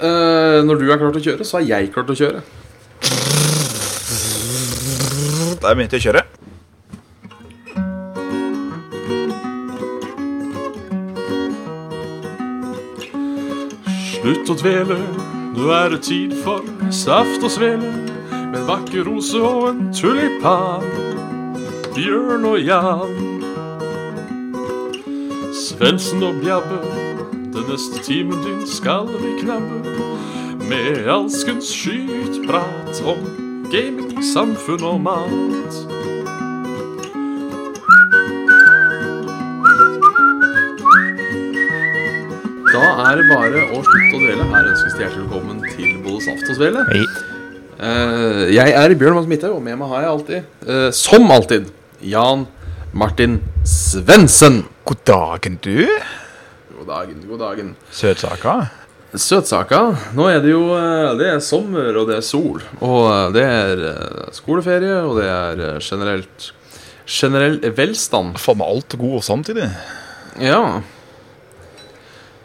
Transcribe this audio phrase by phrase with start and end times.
[0.00, 2.40] Eh, når du er klar til å kjøre, så er jeg klar til å kjøre.
[5.62, 6.22] Da er vi til å kjøre.
[14.16, 14.98] Slutt å dvele,
[15.54, 17.92] nå er det tid for saft og svele.
[18.50, 20.82] Med en vakker rose og en tulipan.
[21.94, 23.14] Bjørn og Jan.
[25.54, 27.03] Svendsen og Bjabbe,
[27.68, 29.80] neste timen din skal vi knabbe.
[30.68, 33.20] Med alskens skytprat om
[33.72, 35.78] gaming, samfunn og mat.
[42.74, 44.48] Da er det bare å slutte å dvele.
[44.50, 46.84] Her ønskes det hjertelig velkommen til både Saft og Svele.
[47.74, 51.70] Eh, jeg er Bjørn Mads Midthaug, og med meg har jeg alltid, uh, som alltid,
[52.04, 52.46] Jan
[52.92, 54.64] Martin Svendsen.
[54.84, 55.88] God dagen, du.
[56.84, 57.68] God dagen, god dagen.
[57.96, 58.54] Søtsaka.
[59.16, 59.78] Søtsaka.
[60.12, 62.58] Nå er det jo eh, Det er sommer, og det er sol.
[62.84, 66.50] Og eh, det er eh, skoleferie, og det er generelt
[67.08, 68.36] Generell velstand.
[68.40, 69.70] Faen meg alt god samtidig.
[70.44, 70.82] Ja.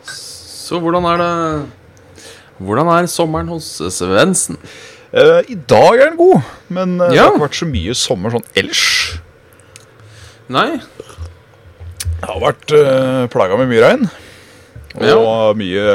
[0.08, 1.33] Så hvordan er det
[2.63, 4.56] Hvordan er sommeren hos Svendsen?
[5.11, 7.11] Eh, I dag er den god, men ja.
[7.11, 8.88] det har ikke vært så mye sommer sånn ellers.
[10.47, 10.69] Nei?
[12.19, 14.09] Det har vært uh, plaga med mye regn.
[15.00, 15.88] Og mye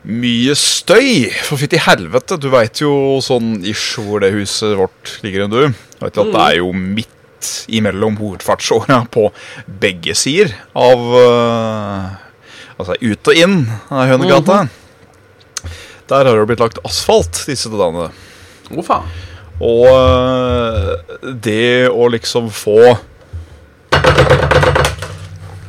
[0.00, 1.28] Mye støy.
[1.44, 5.60] For fytti helvete, du veit jo sånn ish hvor det huset vårt ligger enn du.
[6.00, 9.28] Vet at det er jo midt imellom hovedfartsåra på
[9.80, 12.10] begge sider av uh,
[12.80, 13.58] Altså ut og inn
[13.92, 14.62] av Hønegata.
[16.08, 18.08] Der har det blitt lagt asfalt disse dagene.
[18.72, 19.04] Oh, faen.
[19.60, 20.96] Og uh,
[21.44, 22.94] det å liksom få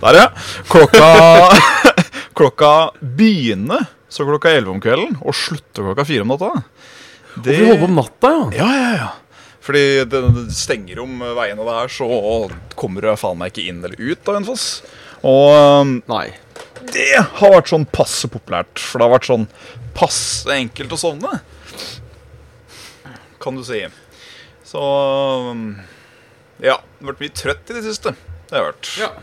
[0.02, 0.28] Der, ja.
[0.70, 1.08] Klokka
[2.38, 6.50] Klokka begynner så klokka 11 om kvelden og slutter klokka 4 om natta.
[7.36, 8.48] Det, Vi holder på om natta, ja.
[8.58, 9.12] ja, ja, ja.
[9.62, 12.08] Fordi det, det stenger om veiene der, så
[12.76, 14.66] kommer du faen meg ikke inn eller ut av Hønefoss.
[15.28, 16.26] Og Nei.
[16.92, 19.48] det har vært sånn passe populært, for det har vært sånn
[19.96, 21.38] passe enkelt å sovne.
[23.42, 23.86] Kan du si.
[24.68, 24.82] Så
[25.52, 25.68] um,
[26.60, 26.80] Ja.
[26.82, 28.18] Det har vært mye trøtt i det siste.
[28.50, 28.92] Det har vært.
[29.00, 29.14] Ja.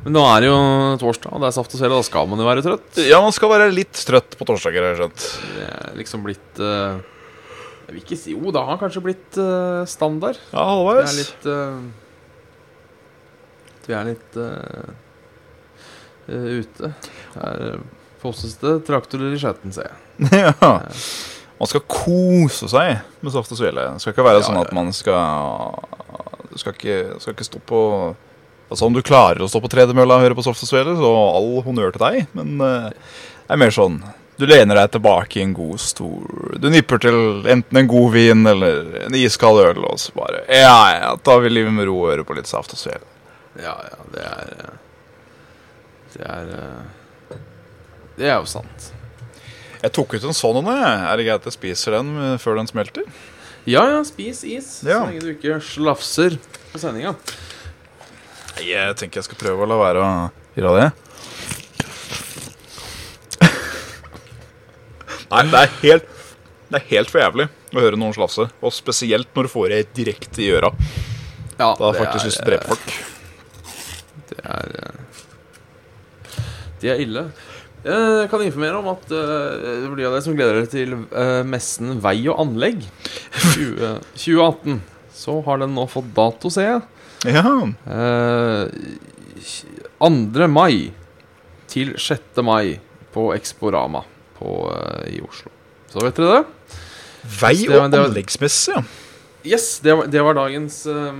[0.00, 0.58] Men nå er det jo
[1.02, 1.96] torsdag, og det er saft og svele.
[2.00, 3.00] Da skal man jo være trøtt.
[3.04, 5.24] Ja, man skal være litt trøtt på torsdager, har jeg skjønt.
[5.56, 6.96] Det er liksom blitt uh,
[7.84, 10.40] Jeg vil ikke si Jo, det har kanskje blitt uh, standard.
[10.54, 11.04] Ja, halvveis.
[11.04, 11.80] Det er litt uh,
[13.90, 14.90] Vi er litt eh,
[16.30, 16.92] ute.
[17.34, 17.84] Det er uh,
[18.22, 19.96] fosseste traktorer i skjøten, ser jeg.
[20.46, 20.72] ja.
[21.60, 23.84] Man skal kose seg med saft og svele.
[23.92, 25.76] Det skal ikke være Ja, sånn at man skal
[26.48, 27.80] Du skal ikke, skal ikke stå på
[28.70, 31.58] Altså Om du klarer å stå på tredemølla og høre på soft svele, så all
[31.66, 32.32] honnør til deg.
[32.38, 32.90] Men uh,
[33.42, 33.98] det er mer sånn
[34.38, 36.54] Du lener deg tilbake i en god stol.
[36.62, 40.78] Du nipper til enten en god vin eller en iskald øl, og så bare Ja,
[40.94, 43.04] ja, tar vi livet med ro og hører på litt saft og svele.
[43.58, 44.78] Ja, ja, det er eh,
[46.14, 47.36] Det er eh,
[48.20, 48.88] Det er jo sant.
[49.80, 50.96] Jeg tok ut en sånn en, jeg.
[51.10, 53.06] Er det greit at jeg spiser den før den smelter?
[53.68, 54.68] Ja, ja, spis is.
[54.86, 55.02] Ja.
[55.02, 56.36] Så lenge du ikke slafser
[56.70, 57.16] på sendinga.
[58.64, 60.10] Jeg tenker jeg skal prøve å la være å
[60.58, 60.88] gjøre det.
[65.30, 66.08] Nei, det er helt
[66.70, 68.48] Det er helt for jævlig å høre noen slafse.
[68.62, 70.70] Og spesielt når du får det direkte i øra.
[71.60, 72.88] Ja, Da har jeg faktisk lyst til å drepe folk.
[74.30, 74.66] Det er
[76.80, 77.24] De er ille.
[77.84, 81.94] Jeg kan informere om at det blir av dere som gleder dere til eh, messen
[82.04, 82.82] Vei og anlegg
[83.56, 84.80] 20, 2018,
[85.16, 86.82] så har den nå fått dato, ser jeg.
[87.28, 87.68] Ja.
[87.86, 88.68] Eh,
[90.00, 90.46] 2.
[90.48, 90.90] mai
[91.70, 92.40] til 6.
[92.46, 92.78] mai
[93.14, 94.02] på Exporama
[94.38, 95.50] på, eh, i Oslo.
[95.90, 96.46] Så vet dere det?
[97.40, 98.82] Vei- Det var- og det var- anleggsmesse, ja.
[99.44, 101.12] Yes, det var, det var dagens uh,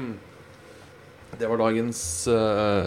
[1.39, 2.85] Det var dagens uh,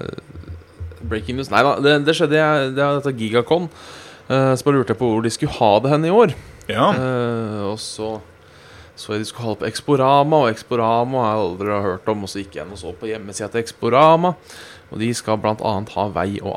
[1.01, 1.49] breaking news.
[1.49, 3.69] Nei da, det, det skjedde jeg, Det er dette Gigacon.
[4.29, 6.33] Uh, så bare lurte jeg på hvor de skulle ha det hen i år.
[6.69, 6.91] Ja.
[7.71, 8.21] Og så
[8.95, 12.23] så de skulle det på Exporama, og Exporama har jeg aldri hørt om.
[12.23, 14.29] Og så gikk jeg inn og så på hjemmesida til Exporama,
[14.91, 15.55] og de skal bl.a.
[15.95, 16.53] ha vei- og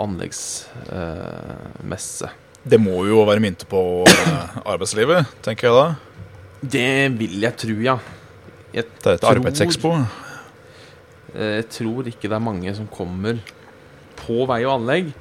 [1.06, 2.28] anleggsmesse.
[2.66, 3.80] Det må jo være mynte på
[4.10, 5.86] eh, arbeidslivet, tenker jeg da.
[6.76, 7.96] det vil jeg tro, ja.
[8.74, 9.90] Jeg Det er et tror- arbeidsekspo.
[11.34, 13.38] Eh, Jeg tror ikke det er mange som kommer
[14.16, 15.12] på vei og anlegg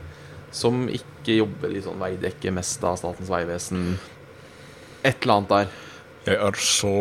[0.52, 3.98] som ikke jobber i sånn veidekke, Mesta, Statens vegvesen
[5.04, 5.68] Et eller annet der.
[6.26, 6.92] Jeg er så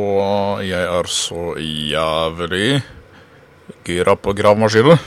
[0.61, 2.82] Jeg er så jævlig
[3.85, 5.00] gira på gravemaskinen.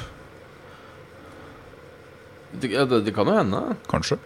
[2.57, 3.59] Det, det, det kan jo hende.
[3.89, 4.17] Kanskje.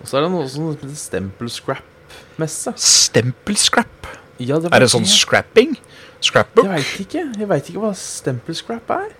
[0.00, 2.72] Og så er det noe som heter stempelscrap-messe.
[2.80, 4.08] Stempelscrap?
[4.40, 5.76] Ja, det Er det sånn scrapping?
[6.24, 6.64] Scrapbook?
[6.64, 7.26] Jeg veit ikke.
[7.40, 9.12] Jeg vet ikke hva stempelscrap er.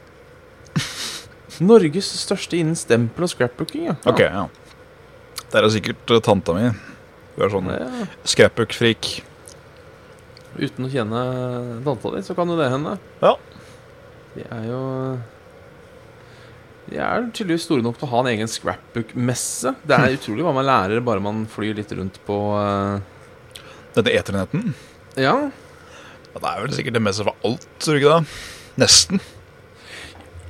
[1.64, 3.90] Norges største innen stempel- og scrapbooking.
[3.92, 3.96] Ja.
[4.08, 4.48] Ok, ja.
[5.52, 6.72] Det er sikkert uh, tanta mi.
[7.34, 8.06] Hun er sånn Ja.
[8.24, 9.22] scrapbook-freak.
[10.54, 11.20] Uten å kjenne
[11.84, 12.98] tanta di, så kan jo det hende.
[13.22, 13.34] Ja.
[14.36, 14.82] De er jo
[16.90, 19.74] De er tydeligvis store nok til å ha en egen scrapbook-messe.
[19.88, 23.00] Det er utrolig hva man lærer bare man flyr litt rundt på uh...
[23.96, 24.74] Dette eternetten.
[25.16, 25.32] Ja.
[25.48, 28.36] Ja, det er vel sikkert det meste for alt, tror du ikke det?
[28.84, 29.20] Nesten.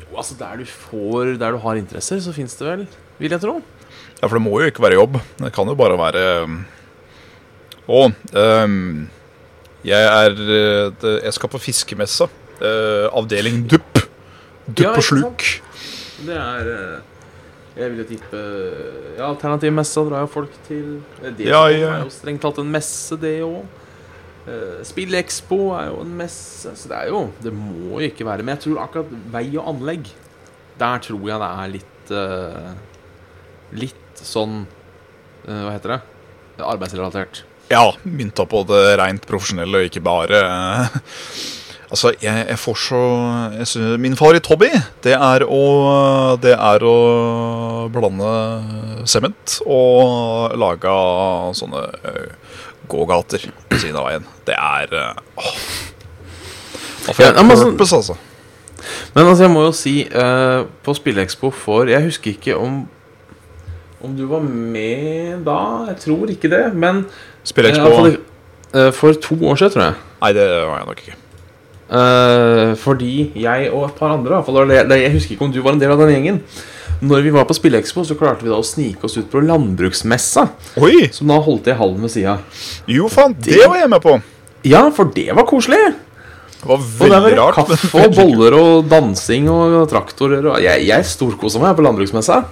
[0.03, 2.87] Jo, altså Der du får Der du har interesser, så fins det vel,
[3.21, 3.59] vil jeg tro.
[4.19, 5.21] Ja, for det må jo ikke være jobb.
[5.39, 6.25] Det kan jo bare være
[7.85, 8.05] Å,
[8.65, 8.77] um,
[9.85, 12.31] jeg er uh, Jeg skal på fiskemessa.
[12.63, 13.99] Uh, avdeling dupp.
[14.69, 15.43] Dupp Ja, og sluk.
[16.25, 17.01] Det er eh,
[17.77, 18.39] Jeg vil jo tippe
[19.19, 21.03] Ja, Alternativmessa drar jo folk til.
[21.21, 21.91] Eh, Det Ja, ja.
[21.99, 23.65] er jo strengt tatt en messe, det òg.
[24.85, 28.55] Spillekspo er jo en messe, så det er jo Det må jo ikke være Men
[28.55, 30.11] jeg tror akkurat vei og anlegg
[30.81, 32.75] Der tror jeg det er litt uh,
[33.85, 34.59] Litt sånn
[35.49, 36.01] eh, Hva heter det?
[36.61, 37.41] Arbeidsrelatert.
[37.71, 40.99] Ja, mynta på det rent profesjonelle, og ikke bare uh,
[41.95, 43.01] Altså, jeg, jeg får så
[43.59, 44.71] jeg synes, Min favoritthobby,
[45.05, 45.63] det er å
[46.43, 46.95] Det er å
[47.95, 48.31] blande
[49.09, 50.95] sement og lage
[51.59, 54.25] sånne uh, gågater på siden av veien.
[54.49, 55.59] Det er uh, åh.
[57.05, 58.17] Da får jeg men altså- purpose, altså.
[59.15, 62.83] Men altså, jeg må jo si uh, På Spillekspo for Jeg husker ikke om
[64.05, 65.87] Om du var med da.
[65.93, 66.65] Jeg tror ikke det.
[66.77, 67.07] Men
[67.45, 68.17] Spiller Expo fall,
[68.75, 69.95] eh, for to år siden, tror jeg.
[70.23, 71.17] Nei, det var jeg nok ikke.
[71.95, 75.79] Eh, fordi jeg og et par andre fall, jeg- husker ikke om du var en
[75.79, 76.41] del av den gjengen.
[77.03, 80.49] Når vi var på Spillekspo, så klarte vi da å snike oss ut på landbruksmessa.
[80.81, 81.09] Oi!
[81.13, 82.39] Som da holdt i hallen ved sida.
[82.89, 84.23] Jo, faen, det var jeg med på.
[84.65, 85.95] Ja, for det var koselig!
[86.63, 87.55] Det var Og det veldig var rart.
[87.69, 92.45] kaffe og boller og dansing og traktorer og Jeg, jeg storkosa meg på landbruksmessa.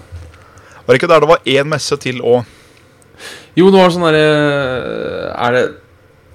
[0.84, 2.44] Var det ikke der det var én messe til å
[3.58, 5.74] Jo, det var sånn derre er, det-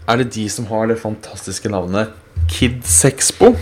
[0.07, 2.13] er det de som har det fantastiske navnet
[2.47, 3.55] Kidsexpo?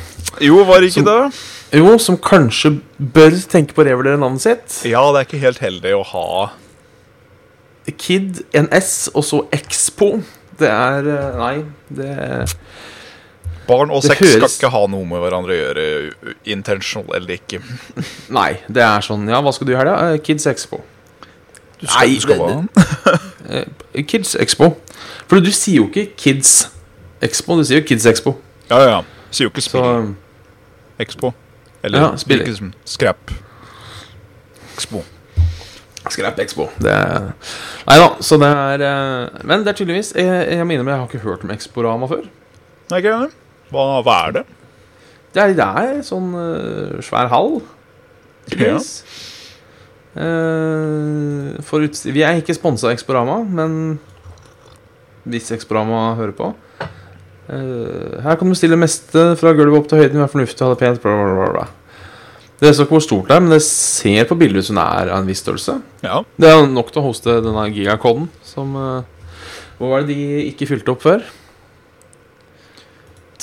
[0.43, 1.79] Jo, var det ikke Som- det?
[1.79, 4.75] Jo, som kanskje bør tenke på å revurdere navnet sitt.
[4.87, 6.51] Ja, det er ikke helt heldig å ha
[7.97, 10.23] Kid, en S, og så Expo.
[10.57, 12.55] Det er eh, Nei, det
[13.67, 15.85] Barn og sex sex skal ikke ha noe med hverandre å gjøre,
[16.53, 17.59] intentional eller ikke.
[18.33, 19.95] Nei, det er sånn Ja, hva skal du i helga?
[20.13, 20.81] Eh, Kids Expo.
[21.93, 23.19] Nei, skal det-
[23.95, 24.71] Eh, Kids Expo.
[25.27, 26.69] For du sier jo ikke Kids
[27.21, 28.35] Expo, du sier jo Kids Expo.
[28.69, 29.01] Ja, ja.
[29.31, 30.15] Sier jo ikke Så Spill
[30.99, 31.33] Expo.
[31.83, 33.31] Eller Ja, spill- ikke som Scrap
[34.75, 35.03] Expo.
[36.09, 36.69] Scrap Expo.
[36.81, 36.95] Det
[37.87, 40.25] Nei da, så det er eh, Men det er tydeligvis Jeg,
[40.57, 42.25] jeg mener, men jeg har ikke hørt om Exporama før.
[42.91, 43.29] Nei, ikke jeg
[43.71, 44.43] Hva, hva er det?
[45.35, 47.57] Det er, det er sånn uh, svær hall.
[48.49, 48.91] tydeligvis.
[50.15, 53.97] Eh, for utstyr Vi er ikke sponsa av Exporama, men
[55.27, 56.51] hvis Exporama hører på
[57.51, 60.21] eh, Her kan du stille meste fra gulvet opp til høyden.
[60.21, 61.65] Være fornuftig, ha det pent, bla, bla, bla.
[62.61, 64.85] Det står ikke hvor stort det er, men det ser på bildet ut som det
[64.85, 65.73] er av en viss størrelse.
[66.05, 66.21] Ja.
[66.39, 69.41] Det er nok til å hoste denne gigakoden som eh,
[69.75, 71.25] Hvor var det de ikke fylte opp før?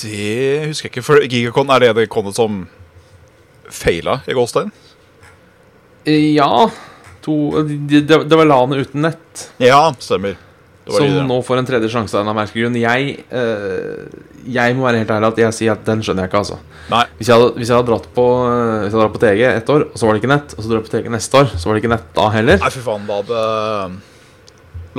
[0.01, 1.05] Det husker jeg ikke.
[1.05, 2.63] For gigakoden, er det det kodet som
[3.69, 4.73] feila i Gåstein?
[6.05, 6.69] Eh, Ja
[7.23, 9.45] to, det, det, det var LAN uten nett.
[9.63, 10.35] Ja, stemmer.
[10.83, 11.23] Som det, ja.
[11.23, 12.75] nå får en tredje sjanse av en merkelig grunn.
[12.81, 16.41] Jeg, eh, jeg må være helt ærlig at jeg sier at den skjønner jeg ikke.
[16.43, 16.57] altså.
[17.15, 19.43] Hvis jeg hadde, hvis jeg hadde dratt på eh, Hvis jeg hadde dratt på TG
[19.47, 21.39] ett år, og så var det ikke nett, og så drar jeg på TG neste
[21.39, 22.59] år, så var det ikke nett da heller.
[22.65, 23.07] Nei, fy faen.
[23.07, 23.45] Da hadde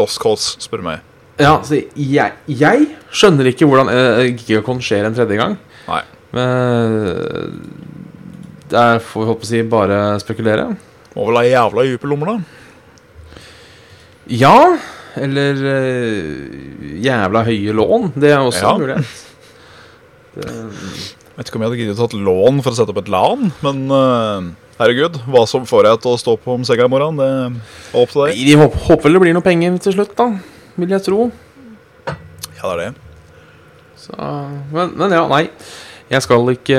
[0.00, 1.04] Lost Calls, spør du meg.
[1.42, 5.58] Ja, så jeg, jeg skjønner ikke hvordan eh, Gigacon skjer en tredje gang.
[5.90, 6.00] Nei.
[6.32, 7.46] Men eh,
[8.72, 10.70] det er, får vi håpe å si, bare spekulere.
[11.14, 12.38] Må vel ha jævla dype lommer, da.
[14.34, 14.56] Ja,
[15.20, 18.10] eller uh, jævla høye lån.
[18.18, 18.72] Det er også Ja.
[18.74, 19.14] en mulighet.
[20.34, 20.50] Det,
[21.36, 23.78] Vet ikke om jeg hadde giddet tatt lån for å sette opp et LAN, men
[23.90, 24.48] uh,
[24.80, 28.00] herregud, hva som får jeg til å stå på om senga i morgen, det er
[28.02, 28.42] opp til deg.
[28.50, 30.28] De håper, håper vel det blir noe penger til slutt, da.
[30.78, 31.26] Vil jeg tro.
[32.06, 32.90] Ja, det er det.
[34.04, 34.14] Så,
[34.74, 35.44] men, men ja, nei.
[36.10, 36.78] Jeg skal ikke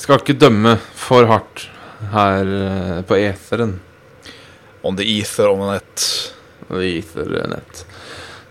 [0.00, 1.68] Skal ikke dømme for hardt
[2.12, 3.76] her eh, på eteren.
[4.84, 6.08] On the ether, on the net.
[6.68, 7.84] The ether net.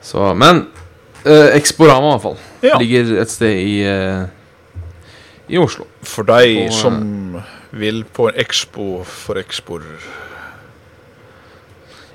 [0.04, 0.66] Så, men
[1.26, 2.40] eh, Exporama, i hvert fall.
[2.66, 2.78] Ja.
[2.82, 4.26] Ligger et sted i eh,
[5.54, 5.86] I Oslo.
[6.08, 7.02] For deg Og, som
[7.74, 9.84] vil på en expo for Expor.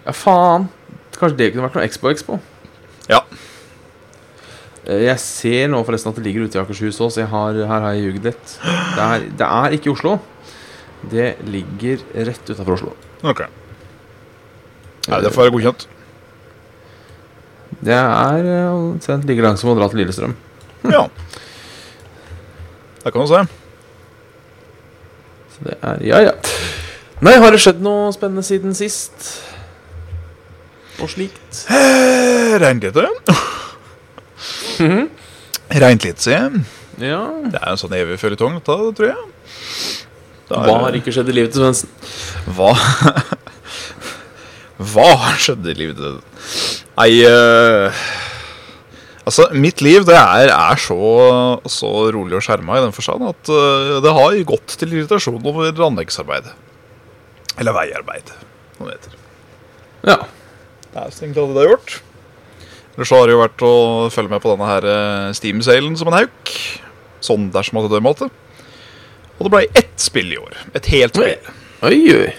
[0.07, 0.69] Ja, faen.
[1.19, 2.39] Kanskje det kunne vært noe Expo Expo.
[3.11, 3.23] Ja.
[4.87, 7.85] Eh, Jeg ser nå forresten at det ligger ute i Akershus òg, så har, her
[7.87, 8.55] har jeg ljugd litt.
[8.63, 10.19] Det er, det er ikke i Oslo.
[11.11, 12.93] Det ligger rett utafor Oslo.
[13.23, 13.45] Ok.
[15.09, 15.87] Nei, det får være godkjent.
[17.79, 20.35] Det er eh, omtrent like langt som å dra til Lillestrøm.
[20.95, 21.05] Ja.
[23.05, 23.41] Der kan du se.
[25.55, 26.33] Så det er Ja, ja.
[27.25, 29.31] Nei, har det skjedd noe spennende siden sist?
[31.03, 31.65] Og slikt?
[31.71, 33.07] Eh, Regnet lite.
[34.79, 35.09] Mhm.
[35.75, 36.61] Regnet litt, sier jeg.
[37.03, 37.19] Ja.
[37.51, 39.25] Det er en sånn evig føljetong, dette, tror jeg.
[40.49, 41.91] Er- Hva har ikke skjedd i livet til Svendsen?
[42.57, 42.73] Hva
[44.93, 46.19] Hva har skjedd i livet til
[46.99, 48.09] Nei uh...
[49.29, 50.97] Altså, mitt liv det er, er så,
[51.69, 55.83] så rolig og skjerma i den forstand at uh, det har gått til irritasjon over
[55.85, 56.49] anleggsarbeid.
[57.61, 58.33] Eller veiarbeid,
[58.79, 59.19] som det heter.
[60.09, 60.17] Ja.
[60.95, 61.99] Det er strengt tatt det har gjort.
[62.97, 63.75] Ellers så har det jo vært å
[64.11, 66.55] følge med på denne her eh, Steam-salen som en hauk.
[67.23, 68.31] Sånn dersom at det dør måte.
[69.39, 70.57] Og det blei ett spill i år.
[70.75, 71.51] Et helt spill.
[71.87, 72.31] Oi, oi.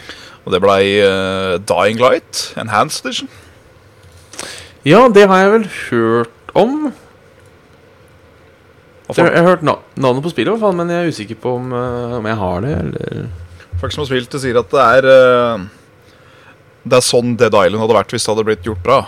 [0.43, 3.29] Og det blei uh, Dying Light, Enhanced Edition.
[4.87, 6.89] Ja, det har jeg vel hørt om.
[9.09, 11.39] Jeg, jeg har hørt na navnet på spillet, i hvert fall, men jeg er usikker
[11.41, 14.73] på om, uh, om jeg har det, eller folk som har spilt det, sier at
[14.73, 15.63] det er uh,
[16.83, 18.99] Det er sånn Dead Island hadde vært hvis det hadde blitt gjort bra.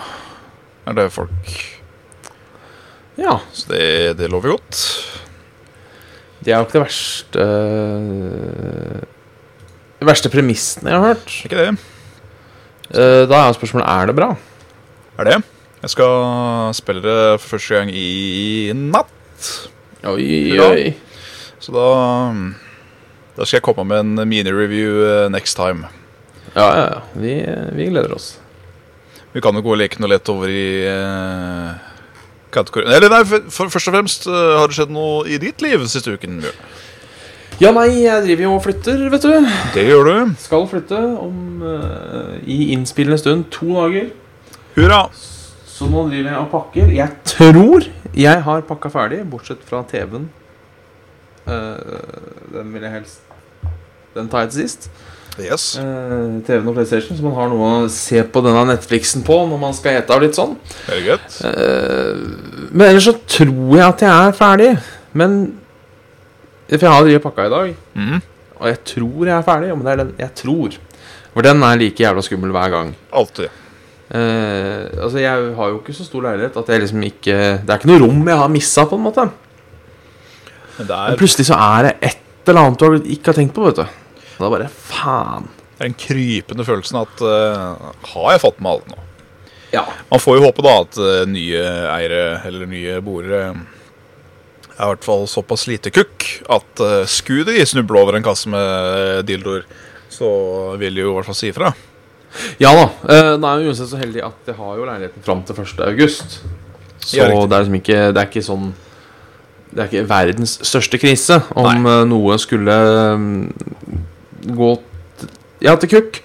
[0.88, 1.57] Er det folk
[3.19, 3.38] Ja.
[3.53, 3.83] Så det,
[4.17, 4.86] det lover godt.
[6.41, 7.43] Det er jo ikke det verste
[10.01, 11.33] De verste premissene jeg har hørt.
[11.45, 11.69] Ikke det?
[12.95, 14.29] Eh, Da er jo spørsmålet er det bra.
[15.21, 15.38] Er det?
[15.81, 19.48] Jeg skal spille det for første gang i natt.
[20.05, 20.91] Oi, oi.
[21.62, 21.88] Så da
[23.38, 25.88] Da skal jeg komme med en mini-review eh, next time.
[26.55, 27.01] Ja, ja, ja.
[27.15, 27.36] Vi,
[27.77, 28.33] vi gleder oss.
[29.31, 30.65] Vi kan jo gå og leke noe lett over i
[32.53, 35.63] kategorien Eller nei, for, for, først og fremst, eh, har det skjedd noe i ditt
[35.63, 36.39] liv siste uken?
[36.43, 36.63] Bjørn?
[37.62, 39.50] Ja, nei, jeg driver jo og flytter, vet du.
[39.75, 40.31] Det gjør du.
[40.41, 44.08] Skal flytte om uh, i innspillende stund to dager.
[44.74, 45.03] Hurra.
[45.70, 46.89] Så nå driver jeg og pakker.
[46.96, 47.86] Jeg tror
[48.17, 50.25] jeg har pakka ferdig, bortsett fra TV-en.
[51.46, 51.77] Uh,
[52.53, 53.22] den vil jeg helst
[54.13, 54.89] Den tar jeg til sist.
[55.40, 55.78] Yes.
[55.80, 59.62] Eh, TV-en og PlayStation, så man har noe å se på denne Netflixen på når
[59.62, 60.58] man skal ete av litt sånn.
[60.92, 62.20] Eh,
[62.72, 64.72] men ellers så tror jeg at jeg er ferdig.
[65.14, 65.40] Men
[66.72, 68.22] For jeg har drevet pakka i dag, Mm.
[68.60, 69.72] og jeg tror jeg er ferdig.
[69.76, 70.78] Men det er den jeg tror.
[71.34, 72.96] For den er like jævla skummel hver gang.
[73.12, 73.50] Alltid.
[74.14, 77.78] Uh, altså Jeg har jo ikke så stor leilighet at jeg liksom ikke Det er
[77.80, 79.24] ikke noe rom jeg har missa, på en måte.
[80.78, 83.54] Men det Men er, plutselig så er det et eller annet du ikke har tenkt
[83.56, 83.86] på, vet du.
[84.41, 85.45] Og da bare faen.
[85.77, 88.98] det er den krypende følelsen at uh, Har jeg fått med alt nå?
[89.71, 89.86] Ja.
[90.10, 91.62] Man får jo håpe da at uh, nye
[91.93, 97.69] eiere eller nye boere er i hvert fall såpass lite kukk at uh, skulle de
[97.69, 99.67] snuble over en kasse med dildoer,
[100.10, 100.27] så
[100.81, 101.69] vil de jo i hvert fall si ifra.
[102.60, 102.88] Ja da.
[103.05, 105.86] Uh, nå er jo uansett så heldig at jeg har jo leiligheten fram til 1.
[105.86, 106.41] august.
[107.05, 108.65] Så Ja, det er liksom ikke Det er ikke sånn
[109.71, 112.75] Det er ikke verdens største krise om eh, noe skulle
[113.17, 114.01] mm,
[114.45, 114.74] gå
[115.21, 115.31] til,
[115.62, 116.21] Ja, til kukk.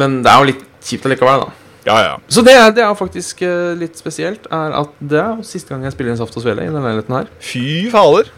[0.00, 1.58] Men det er jo litt kjipt allikevel, da.
[1.82, 2.12] Ja, ja.
[2.30, 5.82] Så det det er faktisk eh, litt spesielt, er at det er jo siste gang
[5.86, 7.30] jeg spiller inn Saft og Svele i denne leiligheten her.
[7.42, 8.30] Fy fader.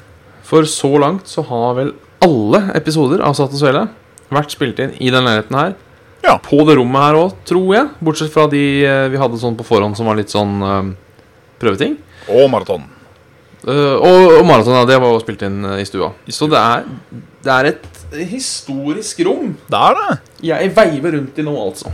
[0.45, 1.93] For så langt så har vel
[2.25, 3.85] alle episoder av Saft og Svele
[4.33, 5.75] vært spilt inn i den leiligheten her.
[6.25, 6.39] Ja.
[6.41, 7.91] På det rommet her òg, tror jeg.
[8.01, 10.93] Bortsett fra de eh, vi hadde sånn på forhånd som var litt sånn eh,
[11.61, 11.99] prøveting.
[12.33, 12.89] Og maraton.
[13.65, 16.11] Eh, og og maraton, det var jo spilt inn eh, i stua.
[16.29, 16.89] Så det er,
[17.45, 17.87] det er et
[18.29, 20.17] historisk rom Det er det.
[20.51, 21.93] jeg veiver rundt i nå, altså.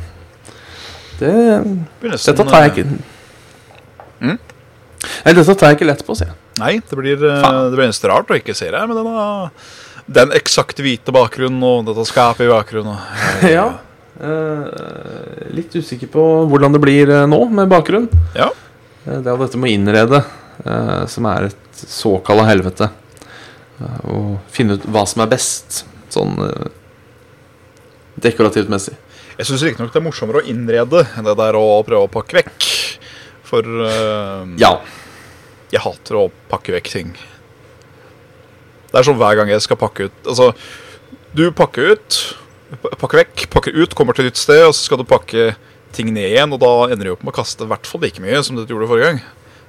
[1.20, 2.88] Det nesten, Dette tar jeg ikke
[4.20, 4.36] Mm?
[4.36, 6.36] Nei, dette tar jeg ikke lett på, sier jeg.
[6.60, 9.22] Nei, det blir, eh, det blir eneste rart å ikke se det med denne,
[10.10, 12.98] den eksakt hvite bakgrunnen og dette skapet i bakgrunnen.
[13.56, 13.70] Ja.
[14.20, 18.10] Uh, litt usikker på hvordan det blir nå, med bakgrunn.
[18.36, 18.50] Ja.
[19.06, 20.20] Det er dette med å innrede,
[21.10, 22.90] som er et såkalla helvete.
[23.80, 26.68] Eh, Å finne ut hva som er best, sånn eh,
[28.20, 28.96] dekorativt messig.
[29.38, 32.40] Jeg syns riktignok det er morsommere å innrede enn det der å prøve å pakke
[32.42, 32.66] vekk.
[33.50, 34.74] For eh, Ja.
[35.72, 37.14] jeg hater å pakke vekk ting.
[38.90, 40.50] Det er sånn hver gang jeg skal pakke ut Altså,
[41.34, 42.16] du pakker ut,
[42.98, 45.52] pakker vekk, pakker ut, kommer til et nytt sted, og så skal du pakke
[45.94, 48.22] ting ned igjen, og da ender du opp med å kaste i hvert fall like
[48.22, 49.20] mye som det du gjorde forrige gang.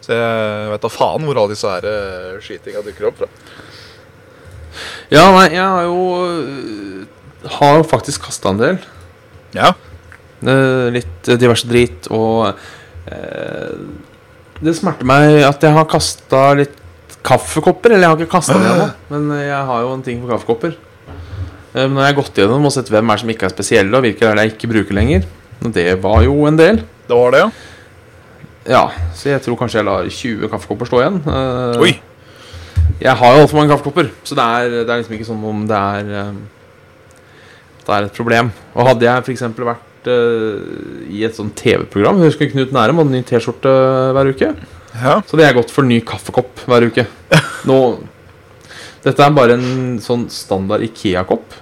[0.02, 3.30] Så jeg vet da faen hvor alle disse her skytinga dukker opp fra.
[5.12, 8.78] Ja, nei, jeg har jo øh, Har jo faktisk kasta en del.
[9.58, 9.74] Ja,
[10.42, 12.08] Eh, litt eh, diverse drit.
[12.14, 12.48] Og
[13.12, 13.74] eh,
[14.62, 16.78] det smerter meg at jeg har kasta litt
[17.26, 17.94] kaffekopper.
[17.94, 20.34] Eller jeg har ikke kasta det ennå, men eh, jeg har jo en ting for
[20.36, 20.78] kaffekopper.
[21.76, 23.94] Eh, Men når jeg har gått gjennom og sett hvem er som ikke er spesielle,
[23.98, 25.28] og hvilke er det jeg ikke bruker lenger
[25.62, 26.82] Og det var jo en del.
[27.08, 27.52] Det var det, ja.
[28.70, 31.22] Ja, Så jeg tror kanskje jeg lar 20 kaffekopper stå igjen.
[31.26, 31.94] Uh, Oi.
[33.02, 35.64] Jeg har jo altfor mange kaffekopper, så det er, det er liksom ikke sånn om
[35.70, 36.36] det er eh,
[37.82, 38.52] Det er et problem.
[38.76, 39.44] Og hadde jeg f.eks.
[39.58, 43.74] vært uh, i et sånt TV-program husker Knut Nærum hadde ny T-skjorte
[44.14, 44.52] hver uke.
[44.94, 45.18] ja.
[45.26, 47.08] Så hadde jeg gått for ny kaffekopp hver uke.
[47.70, 47.80] Nå
[49.02, 51.58] Dette er bare en sånn standard Ikea-kopp.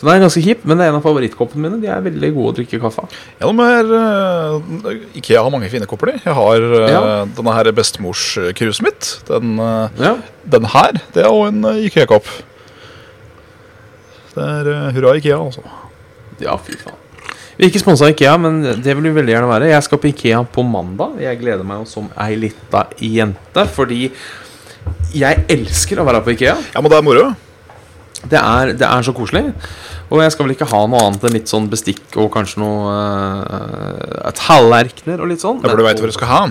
[0.00, 1.78] Så den er ganske kjip, men det er en av favorittkoppene mine.
[1.82, 3.16] De er veldig gode å drikke kaffe av.
[3.36, 6.14] Ja, de er, uh, Ikea har mange fine kopper.
[6.14, 6.22] de.
[6.24, 7.02] Jeg har uh, Ja.
[7.36, 9.10] denne her bestemorskruset mitt.
[9.28, 10.14] Den, uh, Ja,
[10.56, 12.24] den her, det er òg en eh, Ikea-kopp.
[14.32, 15.66] Det er eh, hurra Ikea, altså.
[16.40, 16.96] Ja, fy faen.
[17.58, 19.68] Vi er ikke sponsa av Ikea, men det vil vi veldig gjerne være.
[19.74, 21.18] Jeg skal på Ikea på mandag.
[21.20, 24.06] Jeg gleder meg som ei lita jente, fordi
[25.12, 26.56] jeg elsker å være på Ikea.
[26.72, 27.26] Ja, men det er moro.
[28.28, 29.46] Det er, det er så koselig.
[30.10, 32.90] Og jeg skal vel ikke ha noe annet enn litt sånn bestikk og kanskje noe
[32.90, 35.62] uh, tallerkener og litt sånn.
[35.62, 36.42] Ja, for du veit hva du skal ha?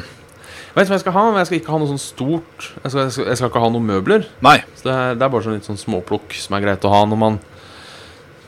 [0.70, 2.68] Jeg vet hva jeg skal ha, men jeg skal ikke ha noe sånn stort.
[2.84, 4.28] Jeg skal, jeg skal, jeg skal ikke ha noen møbler.
[4.46, 4.58] Nei.
[4.80, 7.04] Så det er, det er bare sånn litt sånn småplukk som er greit å ha
[7.10, 7.40] når man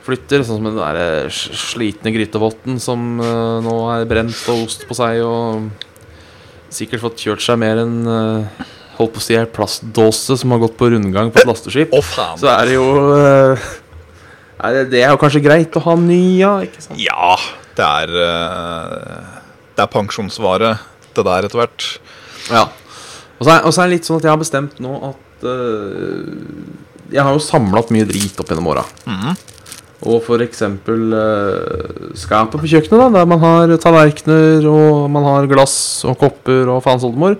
[0.05, 0.45] flytter.
[0.45, 4.97] Sånn som den der eh, slitne grytevotten som uh, nå er brent og ost på
[4.97, 5.71] seg og
[6.71, 8.61] sikkert fått kjørt seg mer enn eh,
[8.97, 11.93] Holdt på å si ei plastdåse som har gått på rundgang på et lasteskip.
[11.95, 12.11] oh.
[12.37, 13.71] Så er det jo eh,
[14.61, 16.53] er det, det er jo kanskje greit å ha ny, ja.
[16.65, 16.99] Ikke sant?
[17.01, 17.33] Ja,
[17.77, 19.31] det er eh,
[19.77, 20.75] Det er pensjonsvare,
[21.15, 21.87] det der, etter hvert.
[22.51, 22.67] Ja.
[23.39, 25.45] Og så er, og så er det litt sånn at jeg har bestemt nå at
[25.47, 26.19] uh,
[27.09, 28.85] Jeg har jo samla mye drit opp gjennom åra.
[29.09, 29.39] Mhm.
[30.01, 35.75] Og eksempel øh, skapet på kjøkkenet, da, der man har tallerkener og man har glass
[36.09, 37.35] og kopper og faens oldemor.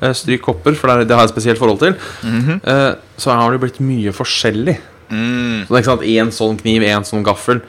[0.00, 1.94] Stryk kopper, for det, har jeg et spesielt forhold til.
[2.22, 2.96] Mm -hmm.
[3.16, 4.78] så har det blitt mye forskjellig.
[5.10, 5.64] Mm.
[5.66, 7.60] Så det er ikke sant, Én sånn kniv, én sånn gaffel.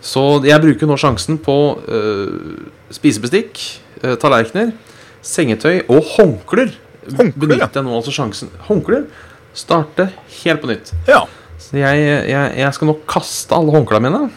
[0.00, 3.80] Så jeg bruker nå sjansen på øh, spisebestikk,
[4.20, 4.72] tallerkener,
[5.22, 6.70] sengetøy og håndklær.
[7.36, 9.06] Benytter jeg nå altså sjansen Håndklær?
[9.56, 10.10] Starte
[10.44, 10.92] helt på nytt.
[11.08, 11.24] Ja.
[11.58, 14.28] Så jeg, jeg, jeg skal nå kaste alle håndklærne mine.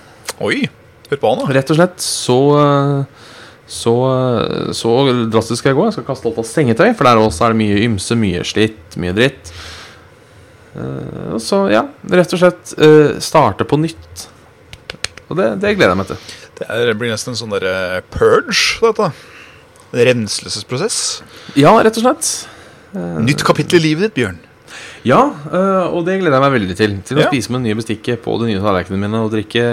[0.41, 0.63] Oi.
[1.11, 1.53] Hør på han, da.
[1.59, 2.39] Rett og slett så
[3.71, 3.93] så,
[4.75, 4.91] så
[5.31, 5.85] drastisk skal jeg gå.
[5.87, 8.97] Jeg skal kaste alt av sengetøy, for der også er det mye ymse, mye slitt,
[8.99, 9.51] mye dritt.
[10.75, 14.27] Eh, så ja, rett og slett eh, starte på nytt.
[15.31, 16.29] Og det, det gleder jeg meg til.
[16.61, 19.07] Det blir nesten en sånn der eh, purge, dette.
[19.91, 20.99] En renselsesprosess.
[21.59, 22.31] Ja, rett og slett.
[23.23, 24.39] Nytt kapittel i livet ditt, Bjørn.
[25.07, 25.17] Ja,
[25.89, 26.91] og det gleder jeg meg veldig til.
[27.07, 27.29] Til å Ja.
[27.31, 29.63] spise med det nye bestikket på de nye tallerkenene mine og drikke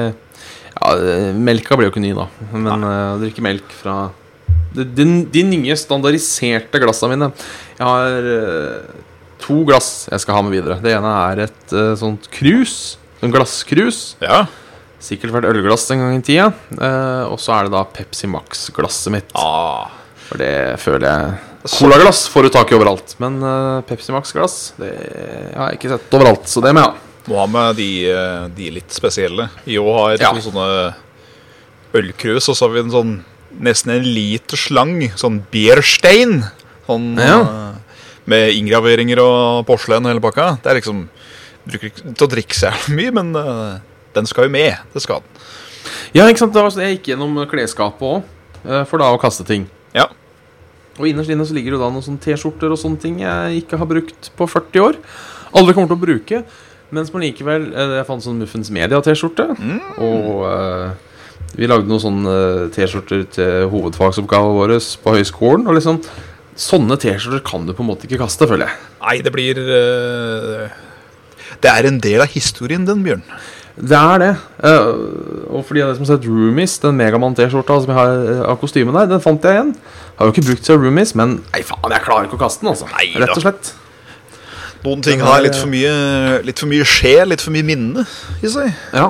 [0.79, 3.97] Ja, eh, melka blir jo ikke ny, da, men eh, å drikke melk fra
[4.75, 7.31] de, de, de nye standardiserte glassene mine.
[7.79, 9.03] Jeg har eh,
[9.43, 10.79] to glass jeg skal ha med videre.
[10.85, 12.99] Det ene er et uh, sånt krus.
[13.25, 14.19] En glasskrus.
[14.23, 14.45] Ja.
[15.03, 16.51] Sikkert vært ølglass en gang i tida.
[16.75, 19.35] Uh, og så er det da Pepsi Max-glasset mitt.
[19.39, 19.89] Ah.
[20.29, 21.37] For det føler jeg
[21.79, 23.17] Colaglass får du tak i overalt.
[23.23, 23.41] Men
[23.89, 27.08] Pepsi Max-glass Det har jeg ikke sett overalt, så det må jeg ha.
[27.29, 29.49] Må ha med de, eh, de litt spesielle.
[29.67, 30.33] Vi òg har Ja.
[30.33, 30.95] to sånne
[31.95, 33.13] ølkrus, og så har vi en sånn
[33.61, 35.01] nesten en liter slang.
[35.19, 36.43] Sånn Bierstein.
[36.89, 37.41] Sånn Ja.
[37.43, 37.75] eh,
[38.27, 40.59] med inngraveringer og porselen og hele pakka.
[40.63, 41.09] Det er liksom
[41.69, 43.81] Bruker ikke til å drikke seg mye, men eh,
[44.15, 44.79] den skal jo med.
[44.95, 45.29] Det skal den.
[46.15, 49.69] Ja, ikke sant, Jeg gikk gjennom klesskapet òg, for da å kaste ting.
[49.95, 50.07] Ja.
[50.99, 53.77] Og innerst inne så ligger det da noen sånne T-skjorter og sånne ting jeg ikke
[53.77, 54.97] har brukt på 40 år.
[55.55, 56.45] Aldri kommer til å bruke.
[56.95, 59.51] Mens man likevel eh, Jeg fant sånn Muffens Media-T-skjorte.
[60.05, 60.89] Og eh,
[61.59, 64.75] vi lagde noen sånne eh, T-skjorter til hovedfagsoppgaven vår
[65.05, 65.69] på høyskolen.
[65.69, 66.03] Og liksom
[66.59, 68.87] Sånne T-skjorter kan du på en måte ikke kaste, føler jeg.
[68.99, 70.81] Nei, det blir eh,
[71.63, 73.23] Det er en del av historien, den, Bjørn.
[73.79, 74.31] Det er det.
[74.59, 78.97] Uh, og fordi jeg som har sett Roomies, den Megamann-T-skjorta som jeg har av kostymet
[78.97, 79.71] der, den fant jeg igjen.
[80.19, 82.73] Har jo ikke brukt seg Roomies, men nei faen, jeg klarer ikke å kaste den,
[82.73, 82.91] altså.
[82.91, 83.71] Rett og slett.
[84.85, 85.95] Noen ting har litt for mye
[86.47, 88.05] Litt for mye sjel, litt for mye minne
[88.43, 88.71] i seg.
[88.95, 89.09] Ja,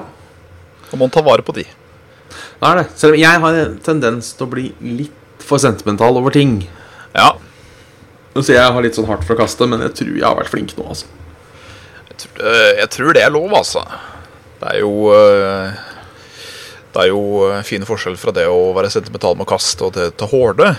[0.92, 1.66] Og man tar vare på de.
[1.68, 2.87] det er det.
[2.96, 6.62] Selv om jeg har en tendens til å bli litt for sentimental over ting.
[7.14, 7.35] Ja.
[8.38, 10.50] Sier jeg har litt sånn hardt for å kaste, men jeg tror jeg har vært
[10.52, 11.07] flink nå, altså.
[12.09, 13.83] Jeg tror, eh, jeg tror det er lov, altså.
[14.61, 15.72] Det er jo eh,
[16.94, 19.92] Det er jo eh, fine forskjell fra det å være sentimental med å kaste og
[19.98, 20.70] til, til hårde.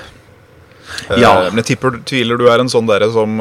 [1.20, 1.34] Ja.
[1.52, 3.36] Men jeg tipper, tviler du er en sånn derre som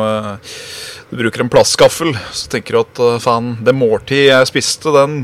[1.08, 5.22] Du bruker en plastgaffel, så tenker du at eh, faen, det måltid jeg spiste, den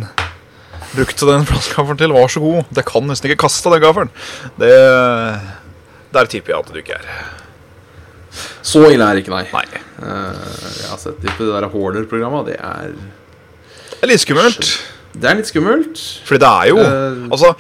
[0.95, 2.71] brukte den plastgaffelen til, var så god.
[2.73, 4.13] Det kan nesten ikke kaste den gaffelen.
[4.61, 4.73] Det
[6.15, 7.09] Der tipper jeg at du ikke er.
[8.65, 9.45] Så ille er det ikke, nei.
[9.53, 9.83] Nei.
[10.01, 10.33] Uh,
[10.81, 12.49] jeg har sett litt på det der Hoarder-programmet.
[12.49, 12.95] Det er
[13.93, 14.71] Det er litt skummelt.
[15.15, 16.01] Det er litt skummelt.
[16.27, 17.53] Fordi det er jo uh, Altså,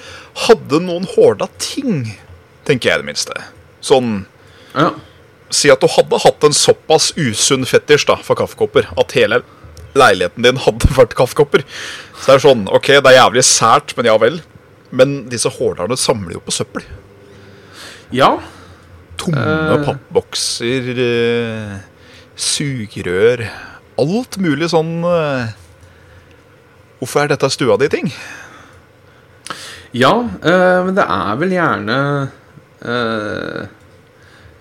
[0.48, 2.08] hadde noen horda ting,
[2.66, 3.36] tenker jeg i det minste
[3.84, 4.24] Sånn
[4.72, 4.94] Ja.
[5.54, 9.42] Si at du hadde hatt en såpass usunn fetisj da, for kaffekopper at hele
[9.94, 11.62] leiligheten din hadde vært kaffekopper.
[12.18, 14.40] Så det er sånn, ok, det er jævlig sært, men ja vel.
[14.94, 16.86] Men disse horderne samler jo på søppel.
[18.14, 18.36] ja.
[19.14, 19.84] Tomme uh...
[19.86, 21.74] pappbokser, uh,
[22.34, 23.44] sugerør
[24.02, 25.52] Alt mulig sånn uh,
[26.98, 28.10] Hvorfor er dette stua di ting?
[29.94, 31.96] Ja, men det er vel gjerne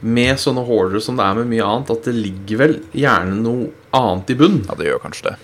[0.03, 3.69] Med sånne hoardere som det er med mye annet, at det ligger vel gjerne noe
[3.95, 4.57] annet i bunn.
[4.67, 5.35] Ja, det gjør kanskje det.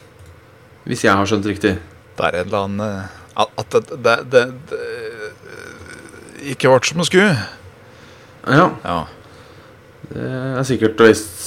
[0.89, 1.77] Hvis jeg har skjønt riktig.
[2.19, 4.81] Det er et eller annen eh, At, det, det, det, det
[6.51, 7.31] ikke ble som det skulle.
[8.49, 8.99] Ja, Ja.
[10.09, 10.25] det
[10.59, 11.39] er sikkert og visst.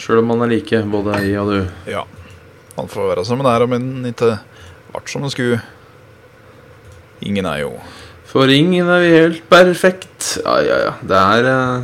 [0.00, 1.60] Sjøl om man er like, både jeg og du.
[1.90, 2.04] ja.
[2.76, 4.30] Man får være som man er, men ikke
[4.94, 5.58] ble som man skulle.
[7.22, 7.74] Ingen er jo
[8.32, 10.38] For ingen er vi helt perfekt.
[10.40, 10.92] Ja, ja, ja.
[11.04, 11.82] Det er eh,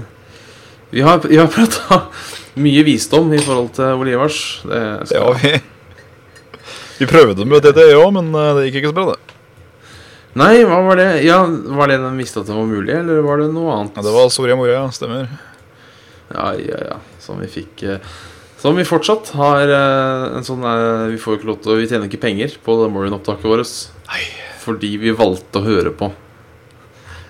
[0.95, 2.03] Vi har, vi har prata
[2.59, 4.39] mye visdom i forhold til Olivers.
[4.65, 5.59] Det skal Ja, vi.
[6.99, 9.37] Vi prøvde med DDE òg, men eh, det gikk ikke så bra, det.
[10.39, 11.09] Nei, hva var det?
[11.27, 13.97] Ja, Var det den visste at det var mulig, eller var det noe annet?
[13.99, 14.83] Ja, det var Soria Moria.
[14.95, 15.29] Stemmer.
[16.33, 16.99] Ja, ja, ja.
[17.25, 18.03] Som vi fikk eh,
[18.61, 21.77] Som vi fortsatt har eh, en sånn eh, Vi får jo ikke lov til å
[21.79, 23.73] Vi tjener ikke penger på det Morian-opptaket vårt.
[24.11, 24.25] Nei.
[24.65, 26.11] Fordi vi valgte å høre på.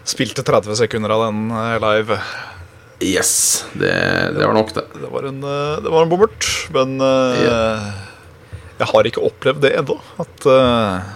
[0.09, 2.19] Spilte 30 sekunder av den eh, live.
[3.05, 3.33] Yes.
[3.77, 3.93] Det,
[4.35, 4.87] det var nok, det.
[4.97, 7.91] Det var en, eh, det var en bommert, men yeah.
[8.79, 9.99] Jeg har ikke opplevd det ennå.
[10.23, 11.09] At eh,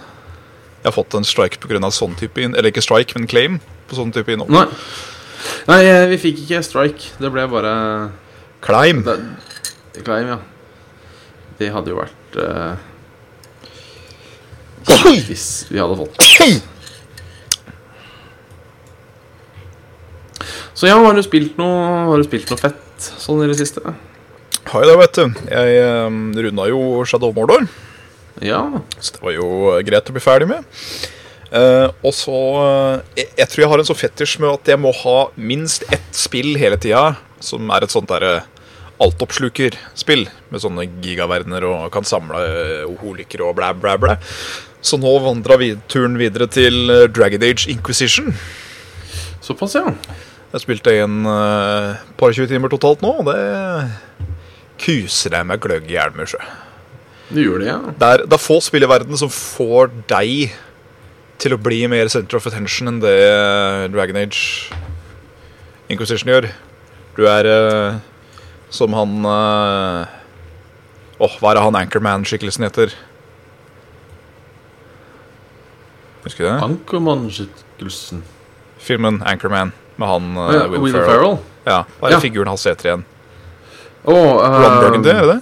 [0.83, 1.91] jeg har fått en strike pga.
[1.95, 4.51] sånn type inn, Eller ikke strike, men claim på sånn type innhold.
[4.51, 4.67] Nei.
[5.67, 5.79] Nei,
[6.11, 7.15] vi fikk ikke strike.
[7.19, 7.73] Det ble bare
[8.63, 9.03] Claim!
[9.03, 9.17] det,
[10.03, 10.39] Claim, ja.
[11.59, 12.75] Det hadde jo vært uh,
[15.27, 16.63] Hvis vi hadde fått
[20.73, 23.81] Så ja, har du spilt noe Har du spilt noe fett sånn i det siste?
[24.63, 25.41] Har jeg det, vet du.
[25.51, 27.65] Jeg um, runda jo Shadow of Mordor,
[28.41, 28.61] Ja.
[28.97, 29.47] så det var jo
[29.83, 30.63] greit å bli ferdig med.
[31.53, 34.81] Uh, og så uh, jeg, jeg tror jeg har en sånn fetisj med at jeg
[34.81, 38.45] må ha minst ett spill hele tida, som er et sånt derre
[39.03, 42.41] altoppslukerspill med sånne gigaverdener og kan samle
[42.87, 44.15] uh, holiker og blæ, blæ, blæ.
[44.83, 48.31] Så nå vandra vi turen videre til Dragon Age Inquisition.
[49.43, 49.91] Såpass, ja.
[50.53, 53.37] Jeg spilte en uh, par 20 timer totalt nå, og det
[54.83, 56.41] kuser jeg meg gløgg i hjelmer, sjø.
[57.33, 57.79] Du gjør det, ja.
[57.97, 60.53] Det er, det er få spill i verden som får deg
[61.41, 63.17] til å bli mer center of attention enn det
[63.95, 64.69] Dragon Age
[65.89, 66.51] Inquisition gjør.
[67.17, 67.97] Du er eh,
[68.73, 70.13] som han eh,
[71.23, 72.93] Åh, hva er det han Anchorman-skikkelsen heter?
[76.23, 76.57] Husker du det?
[76.67, 78.23] Anchorman-skikkelsen.
[78.83, 81.37] Filmen Anchorman med han uh, ja, Will Will Ferrell.
[81.63, 82.23] Ja, Hva er det Ja.
[82.27, 83.05] figuren hans heter igjen?
[84.03, 85.41] Oh, uh, Ron Burgundy, er det det?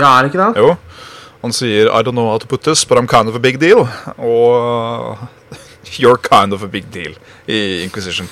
[0.00, 0.62] Ja, er det ikke det?
[0.64, 0.76] Jo.
[1.42, 3.58] Han sier I don't know how to put this, but I'm kind of a big
[3.60, 3.86] deal.
[4.18, 5.18] Og
[6.00, 7.14] You're kind of a big deal
[7.48, 8.28] i Inquisition.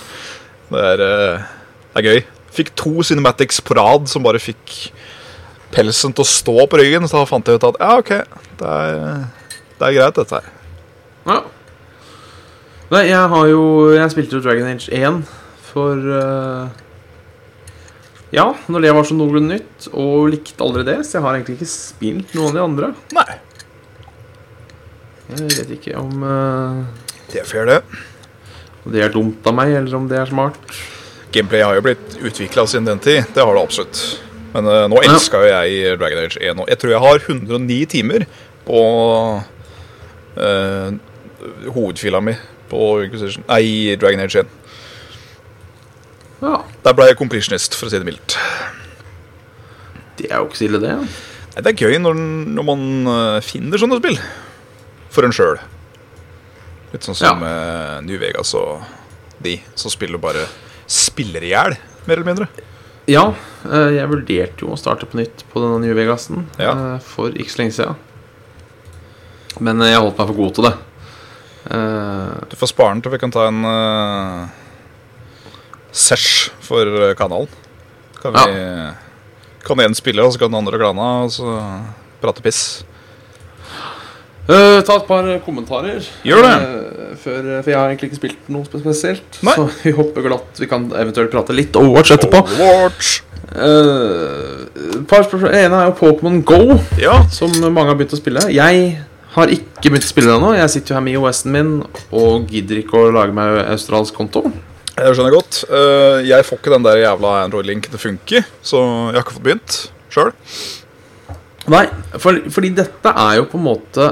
[0.68, 1.46] Det er, eh,
[1.94, 2.20] det er gøy.
[2.52, 4.92] Fikk to cinematics på rad som bare fikk
[5.72, 7.08] pelsen til å stå på ryggen.
[7.08, 8.12] Så da fant jeg ut at ja, OK,
[8.60, 9.24] det er,
[9.80, 10.52] det er greit, dette her.
[11.28, 11.40] Ja.
[12.92, 15.18] Nei, jeg har jo Jeg spilte jo Dragon Age 1
[15.78, 16.84] for eh,
[18.34, 21.58] Ja, når det var så noenlunde nytt, og likte aldri det, så jeg har egentlig
[21.58, 22.90] ikke spilt noen av de andre.
[23.16, 23.28] Nei,
[25.28, 27.82] Jeg vet ikke om eh, det er fair, det.
[28.84, 30.60] om det er dumt av meg, eller om det er smart.
[31.32, 33.26] Gameplay har jo blitt utvikla siden den tid.
[33.34, 34.00] Det har det absolutt.
[34.54, 36.62] Men uh, nå elska jo jeg Dragon Age 1.
[36.62, 38.24] Og jeg tror jeg har 109 timer
[38.64, 38.80] på
[40.38, 40.88] uh,
[41.74, 42.32] hovedfila mi
[42.70, 43.44] på Inquisition.
[43.48, 44.56] Nei, Dragon Age 1.
[46.42, 48.36] Ja, Der ble jeg completionist, for å si det mildt.
[50.18, 50.92] Det er jo ikke så ille, det.
[50.98, 52.20] Nei, Det er gøy når,
[52.58, 54.18] når man eh, finner sånne spill.
[55.14, 55.58] For en sjøl.
[56.92, 58.80] Litt sånn som uh, New Vegas og
[59.44, 60.46] de som spiller bare
[60.88, 61.74] spiller i hjel,
[62.08, 62.46] mer eller mindre.
[63.08, 63.26] Ja,
[63.68, 66.72] eh, jeg vurderte jo å starte på nytt på denne New Vegasen Ja.
[66.94, 67.98] eh, for ikke så lenge siden.
[69.64, 70.74] Men eh, jeg holdt meg for god til det.
[71.76, 73.60] Eh, Du får spare den til vi kan ta en
[75.98, 77.50] sesh for eh, kanalen.
[78.22, 78.58] Kan vi
[79.68, 81.58] Kan én spille, og så kan den andre glane, og så
[82.22, 82.62] prate piss.
[84.48, 86.06] Uh, ta et par kommentarer.
[86.24, 86.52] Gjør det.
[86.56, 89.40] uh, før, for jeg har egentlig ikke spilt noe spesielt.
[89.44, 89.52] Nei.
[89.58, 90.56] Så vi hopper glatt.
[90.62, 92.40] Vi kan eventuelt prate litt Overwatch etterpå.
[92.56, 93.10] Overwatch.
[93.52, 95.52] uh, par spørsmål.
[95.52, 97.18] Ene er jo Pokémon Go, Ja.
[97.30, 98.46] som mange har begynt å spille.
[98.54, 98.88] Jeg
[99.36, 100.54] har ikke begynt å spille det ennå.
[100.56, 101.74] Jeg sitter jo her med IOS-en min
[102.08, 104.46] og gidder ikke å lage meg australsk konto.
[104.98, 105.60] Jeg skjønner godt.
[105.68, 109.36] Eh, jeg får ikke den der jævla Android-link til å funke, så jeg har ikke
[109.36, 109.76] fått begynt
[110.12, 110.32] sjøl.
[111.68, 111.84] Nei,
[112.16, 114.08] for, fordi dette er jo på en måte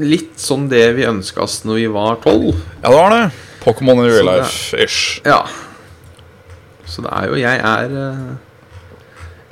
[0.00, 2.56] litt sånn det vi ønska oss når vi var tolv.
[2.80, 3.22] Ja, det var det.
[3.64, 5.20] Pokémon in real life-ish.
[5.26, 5.42] Ja.
[6.86, 8.26] Så det er jo Jeg er eh,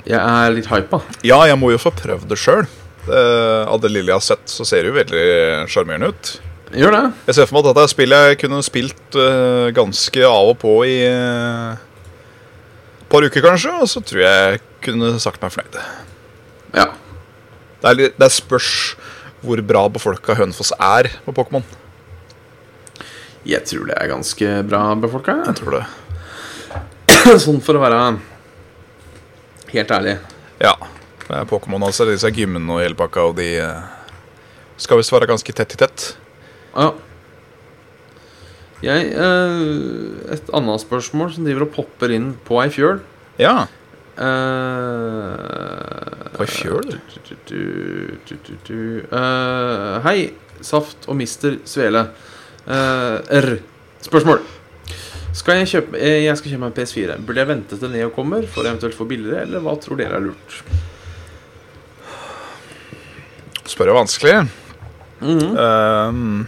[0.07, 1.01] Jeg er litt hypa.
[1.27, 2.65] Ja, jeg må jo få prøvd det sjøl.
[3.05, 5.25] Av det lille jeg har sett, så ser det jo veldig
[5.69, 6.29] sjarmerende ut.
[6.75, 7.03] Gjør det.
[7.29, 10.57] Jeg ser for meg at dette er spill jeg kunne spilt uh, ganske av og
[10.59, 11.77] på i uh,
[12.99, 13.71] et par uker, kanskje.
[13.79, 15.79] Og så tror jeg jeg kunne sagt meg fornøyd.
[16.75, 16.89] Ja.
[17.81, 18.71] Det er, det er spørs
[19.45, 21.63] hvor bra befolka Hønefoss er på Pokémon.
[23.45, 25.37] Jeg tror det er ganske bra befolka.
[25.45, 25.85] Jeg tror det.
[27.45, 27.99] sånn for å være
[29.71, 30.17] helt ærlig.
[30.59, 30.75] Ja.
[31.49, 32.07] Pokémon altså.
[32.09, 33.83] Disse gymmene og hele pakka, og de eh,
[34.81, 36.07] skal visst være ganske tett i tett.
[36.75, 36.89] Ja.
[38.83, 42.99] Jeg eh, Et annet spørsmål som driver og popper inn på ei fjøl.
[43.41, 43.67] Ja.
[44.15, 45.35] Eh,
[46.35, 46.91] På ei fjøl,
[47.47, 48.81] du?
[49.05, 50.17] Eh, hei,
[50.65, 52.05] Saft og Mister Svele.
[52.67, 53.49] Eh, R.
[54.05, 54.43] Spørsmål.
[55.35, 57.15] Skal jeg, kjøpe, eh, jeg skal kjøpe meg en PS4.
[57.27, 60.15] Burde jeg vente til Neo kommer for å eventuelt få billigere, eller hva tror dere
[60.19, 60.59] er lurt?
[63.67, 64.35] Spør er vanskelig.
[65.25, 65.49] Mhm.
[65.57, 66.47] Ehm,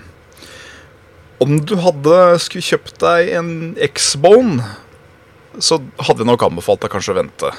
[1.43, 3.52] om du hadde skulle kjøpt deg en
[3.89, 4.63] X-Bone,
[5.58, 7.52] så hadde jeg nok anbefalt deg kanskje å vente.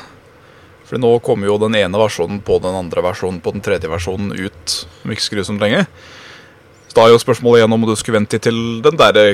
[0.88, 4.32] For nå kommer jo den ene versjonen på den andre versjonen på den tredje versjonen
[4.32, 5.84] ut om ikke så grusomt lenge.
[6.88, 9.26] Så da er jo spørsmålet igjen om du skulle vente til den derre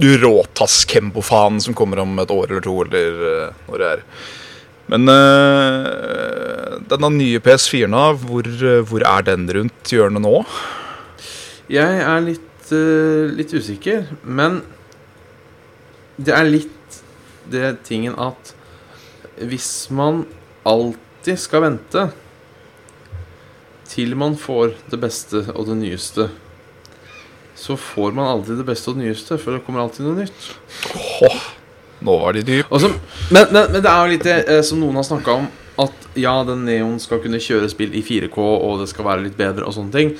[0.00, 4.06] råtass-kembo-faen som kommer om et år eller to, eller eh, når det er.
[4.92, 10.42] Men uh, denne nye PS4-en, hvor, eh, hvor er den rundt hjørnet nå?
[11.72, 12.51] Jeg er litt, eh,
[13.36, 14.60] litt usikker, men
[16.16, 17.00] det er litt
[17.50, 18.52] det tingen at
[19.42, 20.24] hvis man
[20.68, 22.06] alltid skal vente
[23.92, 26.28] til man får det beste og det nyeste,
[27.62, 30.46] så får man aldri det beste og det nyeste, for det kommer alltid noe nytt.
[31.28, 31.42] Åh,
[32.06, 32.72] nå var de dyp.
[32.72, 35.50] Men, men, men det er jo litt det eh, som noen har snakka om,
[35.82, 39.38] at ja, den Neon skal kunne kjøre spill i 4K, og det skal være litt
[39.38, 40.16] bedre og sånne ting,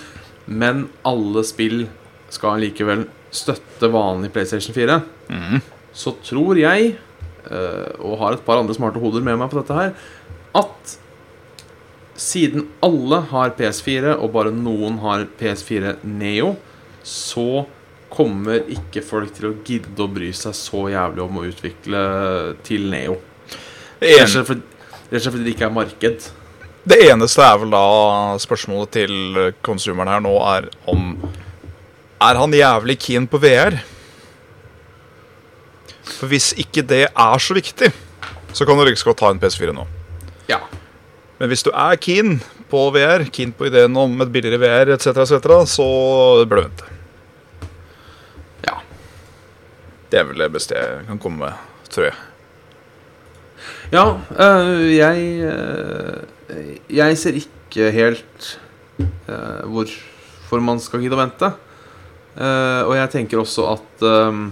[0.47, 1.87] men alle spill
[2.33, 4.99] skal likevel støtte vanlig PlayStation 4.
[5.29, 5.63] mm.
[5.93, 6.95] Så tror jeg,
[7.45, 9.93] eh, og har et par andre smarte hoder med meg på dette her,
[10.57, 10.95] at
[12.17, 16.55] siden alle har PS4, og bare noen har PS4 Neo,
[17.03, 17.65] så
[18.13, 22.03] kommer ikke folk til å gidde å bry seg så jævlig om å utvikle
[22.67, 23.17] til Neo.
[24.03, 24.65] Det er slett fordi,
[25.13, 26.29] fordi det ikke er marked.
[26.85, 27.85] det eneste er vel da
[28.43, 31.15] spørsmålet til konsumeren her nå, er om
[32.23, 33.81] Er han jævlig keen på VR?
[36.07, 37.89] For hvis ikke det er så viktig,
[38.55, 39.87] så kan du like godt ta en PS4 nå.
[40.47, 40.61] Ja.
[41.41, 42.37] Men hvis du er keen
[42.71, 45.87] på VR, keen på ideen om et billigere VR etc., etc., så
[46.47, 46.93] bør du vente.
[48.69, 48.77] Ja.
[50.13, 51.59] Det er vel det beste jeg kan komme med,
[51.91, 52.15] tror jeg.
[53.93, 54.07] Ja,
[54.39, 58.61] øh, jeg øh, Jeg ser ikke helt
[59.01, 61.51] øh, hvorfor man skal gidde å vente.
[62.33, 64.47] Eh, og jeg tenker også at øhm,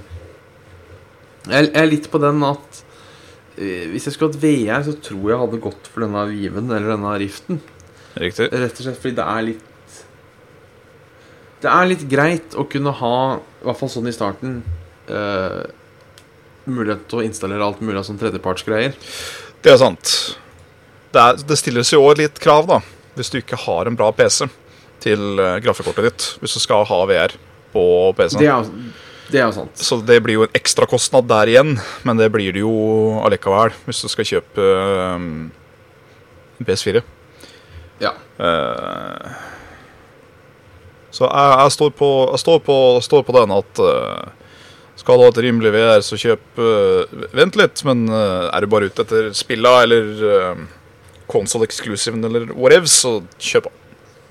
[1.49, 2.81] jeg, jeg er litt på den at
[3.57, 6.93] uh, hvis jeg skulle hatt VR, så tror jeg hadde gått for denne Viven eller
[6.93, 7.63] denne Riften.
[8.21, 8.51] Riktig.
[8.53, 9.97] Rett og slett fordi det er litt
[11.63, 14.61] Det er litt greit å kunne ha, i hvert fall sånn i starten,
[15.09, 15.65] uh,
[16.69, 18.97] mulighet til å installere alt mulig av sånn tredjepartsgreier.
[19.65, 20.17] Det er sant.
[21.13, 22.83] Det, er, det stilles jo også litt krav, da,
[23.17, 24.49] hvis du ikke har en bra PC
[25.05, 26.35] til uh, grafikkortet ditt.
[26.45, 27.41] Hvis du skal ha VR
[27.73, 27.85] på
[28.19, 28.43] PC-en.
[28.45, 28.99] er,
[29.31, 29.79] det er sant.
[29.79, 32.75] Så det blir jo en ekstrakostnad der igjen, men det blir det jo
[33.25, 35.23] allikevel hvis du skal kjøpe uh,
[36.67, 37.03] PS4.
[38.01, 38.15] Ja.
[38.41, 39.31] Uh,
[41.11, 44.53] så jeg, jeg, står på, jeg står på, står på den at uh,
[45.01, 48.91] skal du ha et rimelig VR, så kjøp uh, Vent litt, men er du bare
[48.91, 50.67] ute etter spilla eller uh,
[51.31, 53.79] console exclusive eller whatever, så kjøp den.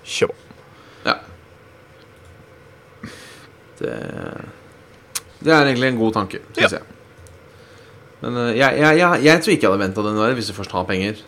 [0.04, 0.45] Kjøp den.
[1.06, 1.17] Ja.
[3.79, 3.97] Det
[5.39, 6.83] Det er egentlig en god tanke, syns jeg.
[8.19, 10.57] Men uh, jeg, jeg, jeg, jeg tror ikke jeg hadde venta den der hvis du
[10.57, 11.21] først har penger.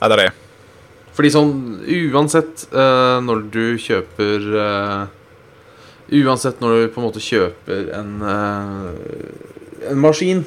[0.00, 0.30] Nei, det er det.
[1.14, 1.52] Fordi sånn
[2.10, 5.04] uansett uh, når du kjøper uh,
[6.12, 10.42] Uansett når du på en måte kjøper en eh, En maskin,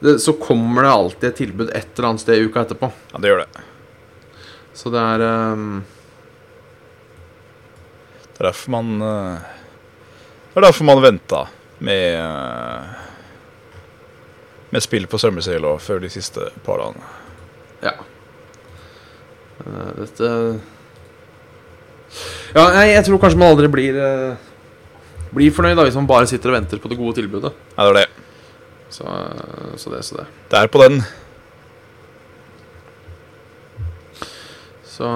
[0.00, 2.88] det, så kommer det alltid et tilbud et eller annet sted i uka etterpå.
[3.12, 3.64] Ja, det gjør det.
[4.76, 5.82] Så det er um,
[8.24, 9.50] Det er derfor man eh,
[10.50, 11.44] Det er derfor man venta
[11.78, 12.82] med eh,
[14.74, 17.06] Med spill på Summersail og før de siste par dagene.
[17.84, 17.94] Ja.
[19.62, 20.30] Eh, dette
[22.54, 24.48] Ja, jeg, jeg tror kanskje man aldri blir eh,
[25.30, 27.54] Blir fornøyd da hvis man bare sitter og venter på det gode tilbudet.
[27.76, 28.08] Ja, det er det.
[28.90, 29.06] Så,
[29.78, 30.24] så det, så det.
[30.50, 30.96] Det er på den.
[34.82, 35.06] Så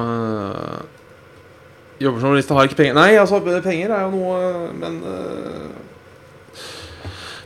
[2.05, 5.71] Jobber som journalist og har ikke penger Nei, altså, penger er jo noe Men øh,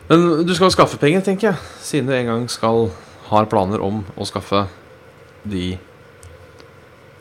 [0.09, 1.59] Men du skal jo skaffe penger, tenker jeg.
[1.85, 2.89] Siden du en gang skal
[3.29, 4.65] har planer om å skaffe
[5.45, 5.75] de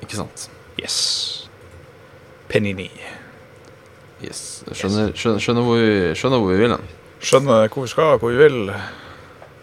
[0.02, 0.48] Ikke sant?
[0.80, 0.96] Yes.
[2.48, 2.88] Penini.
[4.24, 4.64] Yes.
[4.72, 6.88] Skjønner, skjønner, skjønner, hvor, vi, skjønner hvor vi vil hen.
[7.20, 8.72] Skjønner hvor vi skal, hvor vi vil,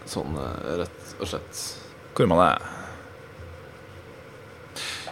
[0.05, 1.61] Sånn øh, rett og slett.
[2.13, 2.74] hvor man er.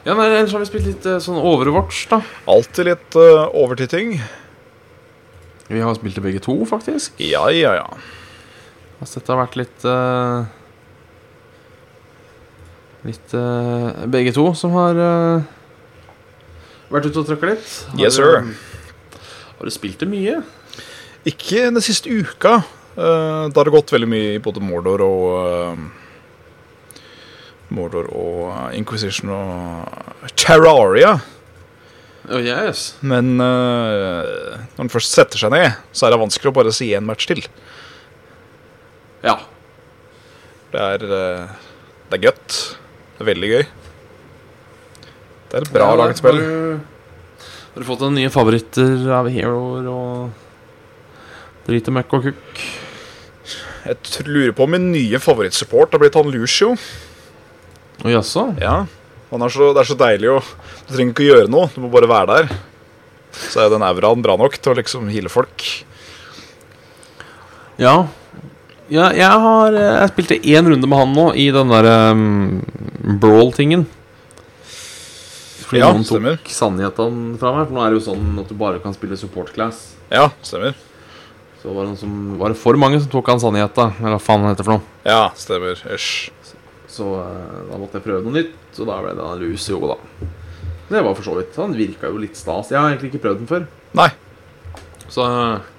[0.03, 2.17] Ja, nei, Ellers har vi spilt litt øh, sånn Overwatch, da.
[2.51, 4.17] Alltid litt uh, overtitting.
[5.69, 7.15] Vi har spilt det begge to, faktisk.
[7.23, 7.85] Ja, ja, ja.
[8.99, 10.43] Altså, dette har vært litt uh,
[13.07, 14.99] Litt uh, Begge to som har
[16.91, 17.73] vært ute og trøkka litt.
[17.95, 18.43] Har Yes, sir.
[19.55, 20.41] Har du spilt det mye?
[21.27, 22.59] Ikke den siste uka.
[22.93, 26.02] Uh, da har det gått veldig mye i både Mordor og
[27.73, 31.17] Mordor og uh, Inquisition og Terraria.
[32.29, 32.93] Oh, yes.
[33.03, 34.23] Men uh,
[34.75, 37.27] når den først setter seg ned, så er det vanskelig å bare si én match
[37.27, 37.43] til.
[39.25, 39.39] Ja.
[40.71, 41.73] Det er, uh,
[42.09, 42.59] det er godt.
[43.17, 43.65] Det er veldig gøy.
[45.49, 46.39] Det er et bra Ja, laget spill.
[46.39, 52.29] Har du, har du fått noen nye favoritter av heroer og drit og møkk og
[52.29, 52.63] kukk?
[53.83, 56.77] Jeg lurer på om min nye favorittsupport har blitt han Lucio.
[58.01, 58.47] Å jaså?
[58.61, 58.83] Ja,
[59.29, 61.81] han er så, Det er så deilig å Du trenger ikke å gjøre noe, du
[61.83, 62.55] må bare være der.
[63.33, 65.63] Så er den auraen bra nok til å liksom heale folk.
[67.81, 67.95] Ja.
[68.93, 69.07] ja.
[69.17, 72.61] Jeg har eh, Jeg spilte én runde med han nå i den derre um,
[73.23, 73.87] brawl-tingen.
[75.63, 76.37] Fordi Ja, noen stemmer.
[76.37, 77.65] tok sannheten fra meg.
[77.69, 79.95] For nå er det jo sånn at du bare kan spille support class.
[80.13, 80.77] Ja, stemmer.
[81.63, 83.95] Så var det, som, var det for mange som tok han sannheten.
[83.97, 84.85] eller hva faen han heter for noe.
[85.07, 85.79] Ja, stemmer.
[85.89, 86.29] Æsj.
[86.93, 89.97] Så eh, da måtte jeg prøve noe nytt, og da ble det han Lucio, da.
[90.91, 91.55] Det var for så vidt.
[91.57, 92.69] Han virka jo litt stas.
[92.69, 93.63] Jeg har egentlig ikke prøvd den før.
[93.97, 94.09] Nei.
[95.09, 95.71] Så eh,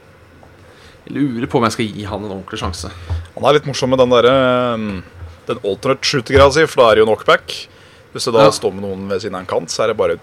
[1.04, 2.90] jeg lurer på om jeg skal gi han en ordentlig sjanse.
[3.36, 4.34] Han er litt morsom med den derre
[4.78, 4.88] um,
[5.48, 7.54] Den alternate shooter-greia si, for da er det jo knockback.
[8.14, 8.54] Hvis du da Ja.
[8.54, 10.16] står med noen ved siden av en kant, så er det bare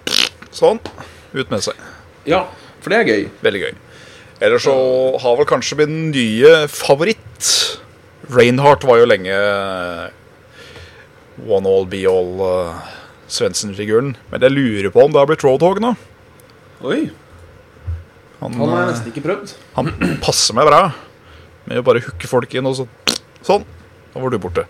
[0.52, 0.80] sånn.
[1.36, 1.78] Ut med seg.
[2.28, 2.46] Ja,
[2.82, 3.26] for det er gøy.
[3.46, 3.76] Veldig gøy.
[4.42, 4.74] Eller så
[5.22, 7.50] har vel kanskje min nye favoritt
[8.32, 9.36] Reinhardt var jo lenge
[11.48, 12.82] one all be all uh,
[13.32, 14.16] Svendsen-figuren.
[14.32, 15.94] Men jeg lurer på om det har blitt Roadhog nå.
[16.84, 17.10] Oi,
[18.42, 19.52] Han, Han har jeg uh, nesten ikke prøvd.
[19.78, 19.92] han
[20.24, 20.82] passer meg bra
[21.70, 22.88] med å bare hooke folk inn og så
[23.46, 23.66] sånn.
[24.12, 24.64] Da var du borte.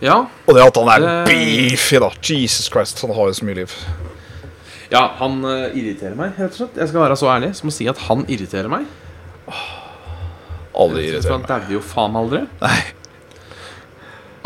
[0.00, 2.08] Ja, Og det at han er Det- beefy, da.
[2.22, 3.72] Jesus Christ, han har jo så mye liv.
[4.90, 6.76] ja han uh, irriterer meg, rett og slett.
[6.76, 8.86] Jeg skal være så ærlig som å si at han irriterer meg.
[10.74, 11.48] Alle irriterer irriterer han meg.
[11.48, 12.46] dauer jo faen aldri.
[12.62, 12.78] Nei.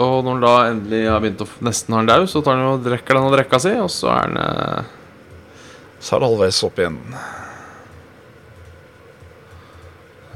[0.01, 2.71] Og når han da endelig har begynt å nesten har han daud, så tar han
[2.71, 4.93] og drikker den og drekka si, og så er han eh,
[6.01, 7.01] Så er det halvveis opp igjen.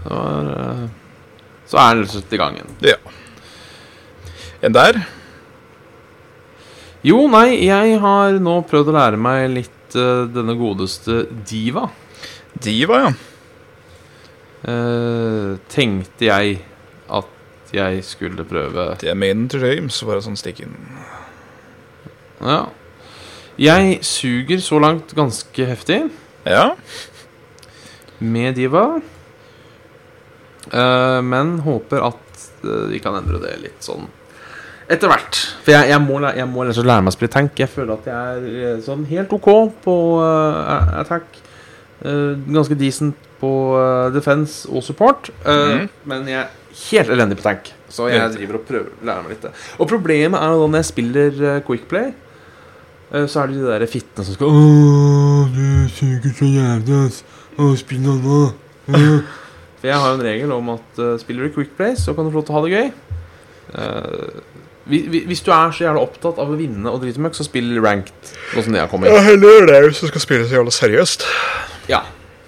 [0.07, 0.83] så er, eh,
[1.67, 2.75] så er han rett og slett i gang igjen.
[2.93, 2.99] Ja.
[4.67, 5.01] En der.
[7.07, 11.89] Jo, nei, jeg har nå prøvd å lære meg litt eh, denne godeste Diva.
[12.63, 13.11] Diva, ja.
[14.67, 16.57] Eh, tenkte jeg
[17.77, 20.03] jeg skulle prøve Det er til James.
[20.03, 20.75] Bare sånn stikk inn.
[22.41, 22.67] Ja.
[23.57, 26.11] Jeg suger så langt ganske heftig
[26.45, 26.75] Ja.
[28.19, 29.01] med Diva.
[30.67, 34.09] Uh, men håper at uh, vi kan endre det litt sånn
[34.91, 35.39] etter hvert.
[35.65, 37.59] For jeg, jeg, må, jeg må rett lære meg å spille tank.
[37.59, 39.49] Jeg føler at jeg er eh, sånn helt OK
[39.83, 41.41] på uh, attack.
[42.05, 45.33] Uh, ganske decent på uh, defense og support.
[45.43, 45.89] Uh, mm.
[46.13, 47.73] Men jeg er helt elendig på tank.
[47.89, 49.53] Så jeg driver og prøver å lære meg litt det.
[49.79, 52.09] Og problemet er da når jeg spiller eh, Quickplay,
[53.13, 54.65] eh, så er det de der fittene som skal Å,
[55.55, 57.21] du suger så jævlig, ass.
[57.57, 58.41] Å, spill nå, nå.
[59.79, 62.33] For jeg har jo en regel om at uh, spiller du Quickplay, så kan du
[62.33, 62.93] få lov til å ha det gøy.
[63.77, 64.53] Uh,
[64.87, 67.43] Hvi- hvi- Hvis du er så jævla opptatt av å vinne og drite møkk, så
[67.43, 68.29] spill ranked.
[68.53, 69.11] Sånn som jeg kommer.
[69.11, 71.25] Ja, heller det hvis du skal spille så jævla seriøst.
[71.91, 72.05] Ja.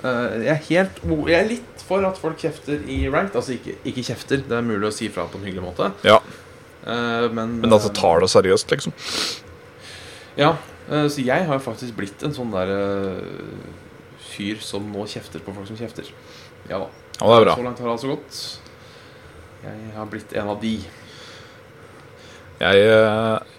[0.06, 3.36] Eh, jeg er helt Jeg er litt for at folk kjefter i ranked.
[3.40, 5.92] Altså ikke, ikke kjefter, det er mulig å si fra på en hyggelig måte.
[6.08, 6.20] Ja,
[6.88, 8.92] Uh, men Men at du tar det seriøst, liksom.
[10.38, 10.54] Ja,
[10.88, 13.18] Uh, så jeg har jo faktisk blitt en sånn der uh,
[14.24, 16.08] fyr som nå kjefter på folk som kjefter.
[16.70, 16.86] Ja da.
[17.18, 17.56] Ja, det er bra.
[17.58, 18.38] Så langt har det altså gått.
[19.64, 20.74] Jeg har blitt en av de.
[22.58, 23.56] Jeg, eh,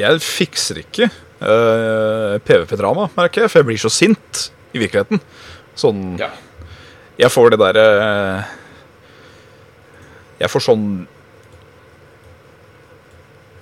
[0.00, 5.20] jeg fikser ikke eh, PVP-drama, merker jeg, for jeg blir så sint i virkeligheten.
[5.78, 6.30] Sånn Ja.
[7.20, 7.84] Jeg får det derre
[10.40, 10.86] Jeg får sånn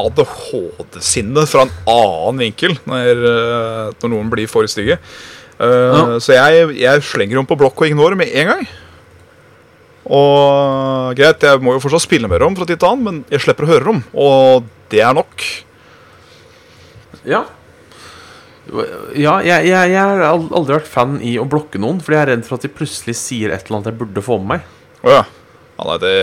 [0.03, 4.98] ADHD-sinne fra en annen vinkel når, eh, når noen blir for stygge.
[5.61, 6.05] Uh, Ja.
[6.18, 8.64] Så jeg, jeg slenger dem på blokk og ignorer med en gang.
[10.03, 13.44] Og greit, jeg må jo fortsatt spille med dem fra tid til annen, men jeg
[13.44, 15.44] slipper å høre dem, og det er nok.
[17.28, 17.44] Ja.
[19.18, 22.30] Ja, jeg, jeg, jeg har aldri vært fan i å blokke noen, fordi jeg er
[22.36, 24.68] redd for at de plutselig sier et eller annet jeg burde få med meg.
[25.02, 25.22] Å ja.
[25.24, 25.86] ja.
[25.88, 26.14] Nei, det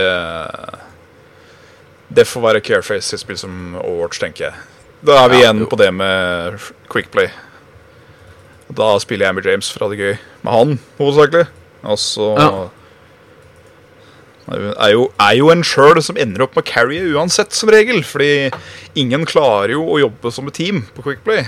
[2.15, 4.55] Det får være Careface i spill som Overwatch, tenker jeg.
[5.05, 5.67] Da er vi Ja, igjen jo.
[5.71, 7.29] på det med Quickplay.
[8.71, 10.15] Da spiller jeg med James for å ha det gøy
[10.45, 11.45] med han, hovedsakelig.
[11.83, 12.49] Og så Ja.
[14.49, 18.01] er jo, er jo en sjøl som ender opp med å carrie uansett, som regel.
[18.03, 18.49] Fordi
[18.95, 21.45] ingen klarer jo å jobbe som et team på Quickplay.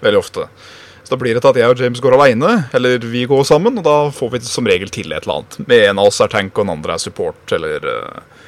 [0.00, 0.46] Veldig ofte.
[1.04, 3.80] Så da blir det til at jeg og James går aleine, eller vi går sammen,
[3.80, 5.56] og da får vi som regel til et eller annet.
[5.66, 8.44] Med en av oss er tank, og den andre er support, eller uh,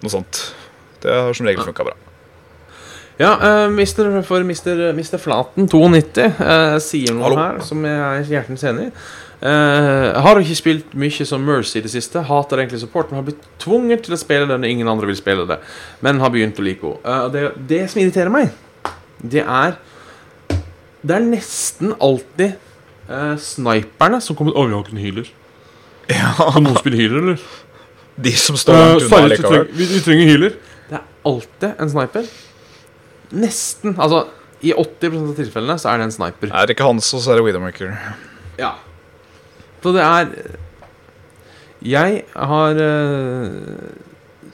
[0.00, 0.40] noe sånt.
[1.02, 1.96] Det har som regel funka bra.
[3.20, 4.94] Ja, uh, mister, for Mr.
[4.96, 7.40] mister Flaten 92 uh, sier noe Hallo.
[7.42, 8.94] her som jeg er hjertens enig i.
[9.40, 12.24] Uh, har ikke spilt mye som Mercy i det siste.
[12.28, 15.20] Hater egentlig support, men har blitt tvunget til å spille det når ingen andre vil
[15.20, 15.60] spille det.
[16.04, 17.04] Men har begynt å like henne.
[17.04, 18.56] Uh, det, det som irriterer meg,
[19.20, 19.76] det er
[21.00, 22.50] Det er nesten alltid
[23.08, 25.30] eh, sniperne som kommer Å, vi har ikke en healer.
[26.10, 27.44] Kan noen spille healer, eller?
[28.20, 29.66] De som står Eh, langt unna Seriøst, vi, likevel.
[29.78, 30.56] vi, vi trenger healer.
[30.90, 32.28] Det er alltid en sniper.
[33.40, 33.94] Nesten.
[33.96, 34.24] Altså,
[34.60, 36.50] i 80% av tilfellene så er det en sniper.
[36.52, 37.94] Er det ikke hans, så er det Widowmaker.
[38.60, 38.74] Ja.
[39.80, 40.34] Så det er
[41.80, 43.46] Jeg har eh,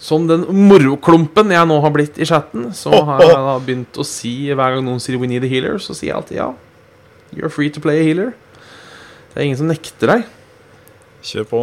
[0.03, 4.05] Som den moroklumpen jeg nå har blitt i chatten, så har jeg da begynt å
[4.05, 6.51] si hver gang noen sier 'we need a healer', så sier jeg alltid ja.
[7.32, 8.34] You're free to play a healer.
[9.32, 10.26] Det er ingen som nekter deg.
[11.24, 11.62] Kjør på.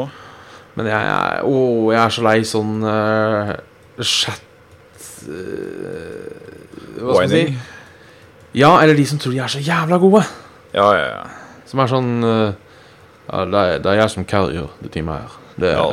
[0.75, 1.57] Men jeg er, å,
[1.93, 3.53] jeg er så lei sånn uh,
[4.01, 4.41] chat
[5.29, 6.31] uh,
[6.97, 7.43] Hva skal man si?
[8.57, 10.23] Ja, eller de som tror de er så jævla gode.
[10.73, 11.61] Ja, ja, ja.
[11.69, 12.49] Som er sånn uh,
[13.29, 15.42] Ja, det er, det er jeg som carrier det teamet her.
[15.59, 15.85] Det, Ja.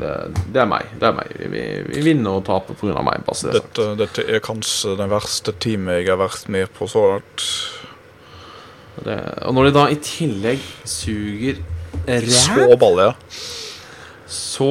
[0.00, 0.10] det,
[0.54, 0.86] det er meg.
[1.00, 1.32] Det er meg.
[1.38, 3.02] Vi, vi, vi vinner og taper pga.
[3.04, 3.24] meg.
[3.26, 3.52] Bare det.
[3.60, 7.44] Dette, dette er kanskje det verste teamet jeg har vært med på så langt.
[9.04, 11.56] Det, og når de da i tillegg suger
[12.30, 13.40] Så balle, ja.
[14.30, 14.68] så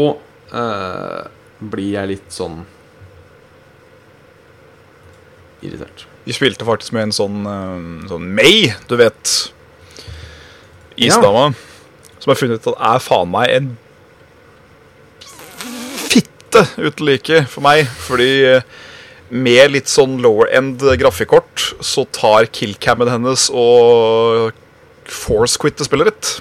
[0.55, 1.25] eh,
[1.59, 2.61] blir jeg litt sånn
[5.63, 6.05] irritert.
[6.23, 9.33] Vi spilte faktisk med en sånn, eh, sånn May, du vet.
[10.95, 11.53] Isdama.
[12.19, 13.71] Som har funnet ut at er faen meg en
[16.53, 17.87] fitte uten like for meg.
[18.07, 18.65] Fordi eh,
[19.33, 24.53] med litt sånn lower end grafikkort så tar killcammen hennes og
[25.09, 26.33] force quitter spillet ditt.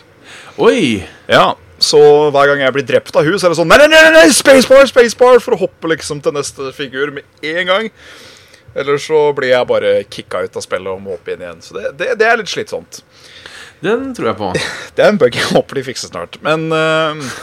[0.63, 1.03] Oi!
[1.31, 1.99] Ja, så
[2.31, 4.27] hver gang jeg blir drept av hun, så er det sånn Nei, nei, nei, nei
[4.37, 7.89] spacebar, spacebar For å hoppe liksom til neste figur med en gang
[8.79, 11.75] Eller så blir jeg bare kicka ut av spillet og må opp inn igjen Så
[11.75, 13.01] det, det, det er litt slitsomt
[13.83, 14.53] Den tror jeg på.
[14.95, 17.35] Det er en bug jeg håper de fikser snart Men uh,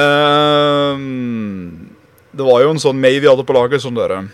[0.00, 1.97] øhm,
[2.32, 4.26] Det var jo en sånn May vi hadde på laget som dere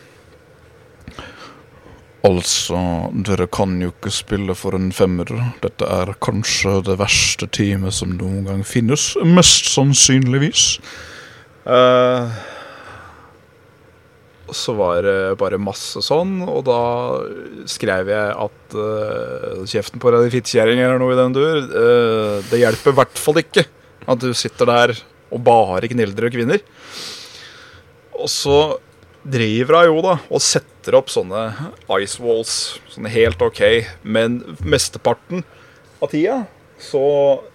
[2.25, 2.79] Altså,
[3.27, 5.29] dere kan jo ikke spille for en femmer.
[5.61, 9.11] Dette er kanskje det verste teamet som noen gang finnes.
[9.29, 10.79] Mest sannsynligvis.
[11.69, 12.33] Uh,
[14.57, 16.81] så var det bare masse sånn, og da
[17.69, 21.61] skrev jeg at uh, Kjeften på deg, fittekjerring, eller noe i den dur.
[21.77, 23.67] Uh, det hjelper i hvert fall ikke
[24.09, 24.97] at du sitter der
[25.29, 26.65] og bare knildrer kvinner.
[28.19, 28.59] Og så
[29.25, 31.47] driver hun jo da og setter opp sånne
[32.01, 32.57] ice walls,
[32.93, 33.63] Sånn helt ok,
[34.05, 35.45] men mesteparten
[36.03, 36.43] av tida
[36.85, 37.01] så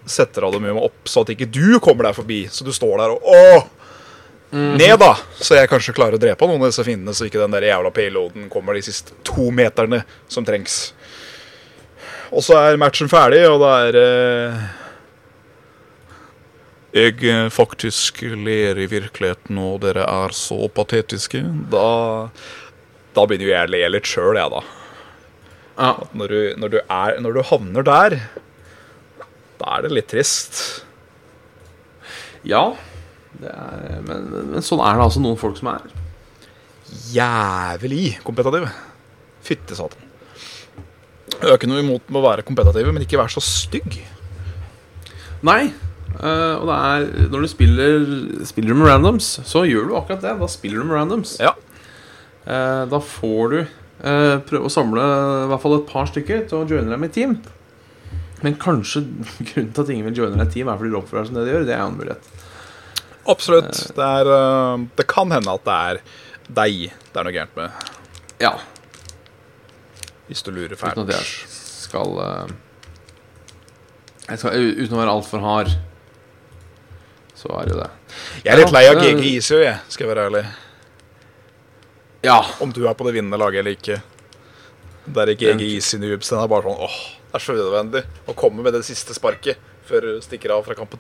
[0.10, 3.14] setter hun dem opp så at ikke du kommer deg forbi, så du står der
[3.14, 3.68] og åh,
[4.50, 7.54] ned da, så jeg kanskje klarer å drepe noen av disse fiendene, så ikke den
[7.54, 10.02] der jævla payloaden kommer de siste to meterne
[10.32, 10.80] som trengs.
[12.34, 14.64] Og så er matchen ferdig, og da er eh,
[16.96, 21.44] jeg eh, faktisk ler i virkeligheten, og dere er så patetiske.
[21.70, 21.86] Da
[23.16, 24.62] da begynner jo jeg å le litt sjøl, jeg, da.
[25.80, 25.94] Ja.
[26.18, 28.18] Når du, når, du er, når du havner der,
[29.60, 30.60] da er det litt trist.
[32.48, 32.64] ja
[33.40, 35.90] det er, men, men sånn er det altså noen folk som er.
[37.14, 38.68] Jævlig kompetativ.
[39.46, 40.08] Fytte satan.
[41.30, 44.00] Jeg har ikke noe imot med å være kompetativ, men ikke være så stygg.
[45.46, 45.70] Nei.
[46.18, 48.08] Eh, og det er Når du spiller
[48.48, 50.36] Spiller du med randoms, så gjør du akkurat det.
[50.42, 51.36] Da spiller du med randoms.
[51.44, 51.54] Ja.
[52.50, 56.62] Uh, da får du uh, prøve å samle i hvert fall et par stykker til
[56.62, 57.36] å joine dem i team.
[58.42, 59.04] Men kanskje
[59.52, 61.38] grunnen til at ingen vil joine deg i team, er fordi de oppfører seg som
[61.38, 61.68] det de gjør.
[61.68, 62.32] Det er en mulighet.
[63.30, 63.84] Absolutt.
[63.94, 64.32] Det, er,
[64.98, 66.02] det kan hende at det er
[66.50, 67.92] deg det er noe gærent med,
[68.42, 68.56] Ja.
[70.30, 71.54] hvis du lurer Uten at jeg fælt.
[71.84, 72.18] skal
[74.30, 75.76] jeg skal, Uten å være altfor hard,
[77.40, 77.90] så er det det.
[78.44, 80.44] Jeg er litt lei av GG jeg, skal jeg være ærlig.
[82.28, 82.42] Ja.
[82.60, 84.02] Om du er på det vinnende laget eller ikke.
[85.10, 85.62] Det er GG
[86.02, 86.30] noobs.
[86.34, 86.98] Den er bare sånn åh,
[87.30, 90.76] det er så unødvendig å komme med det siste sparket før du stikker av fra
[90.78, 91.00] kampen.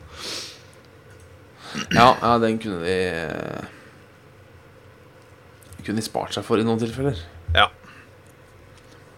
[1.94, 3.68] Ja, ja, den kunne de eh,
[5.86, 7.20] Kunne de spart seg for i noen tilfeller.
[7.56, 7.68] Ja.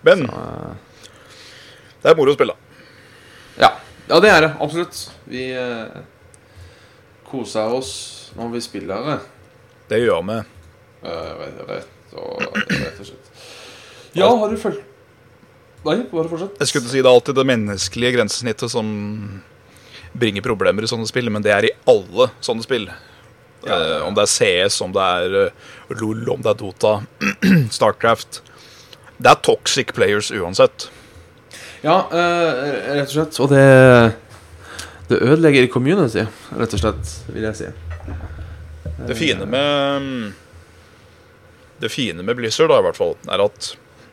[0.04, 0.74] Men Eh,
[2.02, 2.56] det er moro å spille.
[3.62, 3.70] ja.
[4.10, 4.52] ja, det er det.
[4.60, 4.98] Absolutt.
[5.30, 5.44] Vi
[7.32, 7.94] koser oss
[8.38, 9.18] når vi spiller det.
[9.92, 10.38] Det gjør vi.
[11.02, 13.36] Uh, rett, og, rett og slett.
[14.14, 14.88] Ja, har du fulgt
[15.82, 16.60] Nei, bare fortsett.
[16.62, 18.90] Jeg skulle si Det er alltid det menneskelige grensesnittet som
[20.12, 22.86] bringer problemer i sånne spill, men det er i alle sånne spill.
[23.66, 23.96] Ja, ja, ja.
[23.96, 26.94] Eh, om det er CS, om det er eh, LOL, om det er Dota,
[27.78, 28.42] Starcraft.
[29.22, 30.90] Det er toxic players uansett.
[31.82, 32.62] Ja, uh,
[32.94, 33.40] rett og slett.
[33.42, 33.66] Og det
[35.12, 36.24] Det ødelegger community,
[36.56, 37.70] rett og slett, vil jeg si.
[39.02, 40.06] Det fine med
[41.82, 43.72] Det fine med Blizzard da, i hvert fall, er at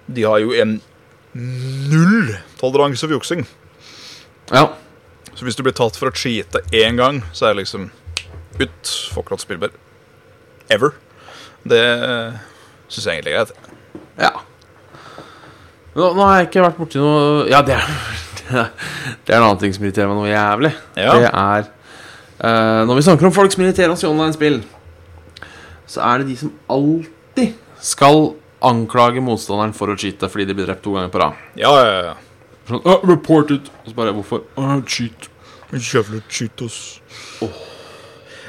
[0.09, 0.79] de har jo en
[1.37, 3.45] null toleranse for juksing.
[4.51, 4.71] Ja.
[5.37, 7.91] Så hvis du blir tatt for å cheate én gang, så er det liksom
[8.59, 8.95] ut.
[9.13, 9.77] Får ikke lov til å spille mer.
[10.73, 10.97] Ever.
[11.69, 11.83] Det
[12.89, 13.53] syns jeg egentlig er greit.
[14.25, 14.33] ja.
[15.99, 17.87] Nå, nå har jeg ikke vært borti noe Ja, det er,
[19.25, 20.73] det er en annen ting som irriterer meg noe jævlig.
[20.99, 21.15] Ja.
[21.15, 24.61] Det er uh, Når vi snakker om folk som irriterer oss i online-spill,
[25.89, 28.33] så er det de som alltid skal
[28.69, 31.45] anklage motstanderen for å cheate fordi de blir drept to ganger på rad.
[31.61, 32.17] Ja, ja, ja.
[32.69, 33.71] Sånn, «Ah, reported.
[33.83, 34.45] Og så bare hvorfor?
[34.59, 35.31] Uh, cheat.
[35.73, 36.99] Jævla cheetos.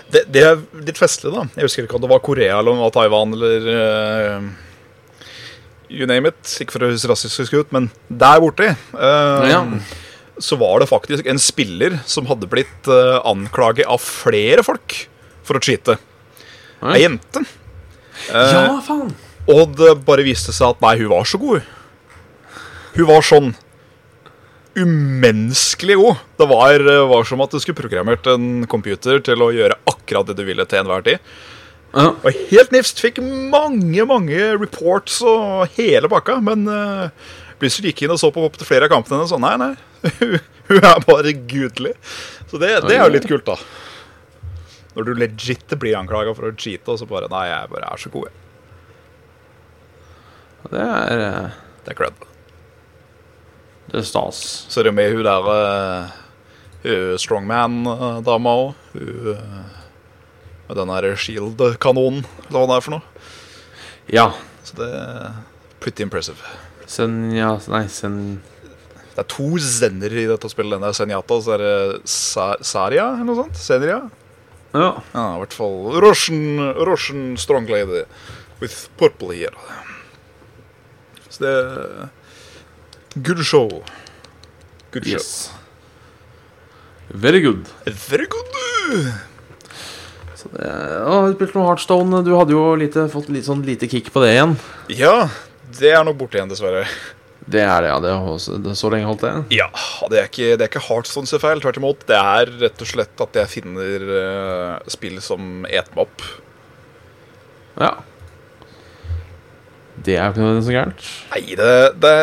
[0.10, 1.46] Det, det er litt festlig, da.
[1.56, 4.48] Jeg husker ikke om det var Korea eller Taiwan eller eh,
[5.90, 6.42] You name it.
[6.62, 9.64] Ikke for å høres rasistisk ut, men der borte Uh, Ja.
[10.40, 15.08] så var det faktisk en spiller som hadde blitt uh, anklaget av flere folk
[15.44, 15.98] for å cheate.
[16.94, 17.42] Ei jente.
[18.30, 19.16] Uh, Ja, faen!
[19.50, 21.66] Og det bare viste seg at nei, hun var så god.
[22.94, 23.56] Hun var sånn
[24.78, 26.20] umenneskelig god.
[26.38, 30.38] Det var, var som at du skulle programmert en computer til å gjøre akkurat det
[30.38, 31.24] du ville til enhver tid.
[31.94, 32.12] Ja.
[32.14, 33.02] Og helt nifst.
[33.02, 36.38] Fikk mange, mange reports og hele pakka.
[36.46, 37.10] Men uh,
[37.62, 39.46] Blizzard gikk inn og så på opptil flere av kampene og sånn.
[39.46, 39.74] Nei, nei.
[40.70, 41.96] hun er bare gudelig.
[42.50, 43.58] Så det, det er jo litt kult, da.
[44.96, 48.02] Når du legit blir anklaga for å cheate, og så bare Nei, jeg bare er
[48.02, 48.46] så god, jeg.
[50.70, 51.58] Det er uh...
[51.80, 52.26] Det er cred.
[53.90, 54.40] Det er stas.
[54.70, 58.84] Så er det med hun der uh, strongman-dama òg.
[58.94, 59.80] Hun eh,
[60.70, 63.26] med den der shield-kanonen, eller hva det er for noe.
[64.14, 64.28] Ja.
[64.64, 65.40] Så det er
[65.82, 66.56] pretty impressive.
[66.90, 68.40] Senja Nei, sen...
[69.10, 70.78] Det er to zener i dette spillet.
[70.78, 73.58] Den er Senjata, og så er det Saria, eller noe sånt.
[73.60, 73.98] Senria.
[74.72, 74.92] Ja.
[75.12, 78.06] Ja, i hvert fall Russian, Russian strong lady
[78.62, 79.58] with purple hair.
[81.28, 82.10] Så det er
[83.18, 83.68] Good show.
[84.94, 85.18] Good show.
[85.18, 85.50] Yes.
[87.10, 87.66] Very good.
[87.86, 89.14] Very good.
[90.40, 92.22] Så det, ja, du spilt noe Heartstone?
[92.24, 94.54] Du hadde jo lite, fått litt sånn lite kick på det igjen.
[94.96, 95.16] Ja,
[95.80, 96.86] det er nok borte igjen, dessverre.
[97.50, 97.98] Det er det, ja.
[98.04, 99.34] Det, har også- det, så lenge holdt det.
[99.58, 99.68] Ja,
[100.12, 101.60] det er ikke, det er ikke Heartstone sin feil.
[101.64, 102.06] Tvert imot.
[102.08, 106.26] Det er rett og slett at jeg finner uh, spill som eter meg opp.
[107.80, 107.92] Ja.
[110.00, 111.08] Det er jo ikke noe så gærent.
[111.34, 112.16] Nei, det, det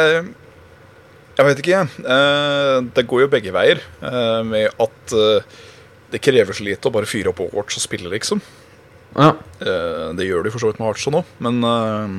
[1.37, 1.81] Jeg vet ikke.
[2.17, 3.83] Eh, det går jo begge veier.
[4.01, 5.59] uh, med at eh,
[6.13, 8.41] det krever så lite å bare fyre opp Overwatch og spille, liksom.
[9.17, 9.33] Ja.
[9.61, 12.17] Eh, det gjør de for så vidt med Heartstone òg, men eh,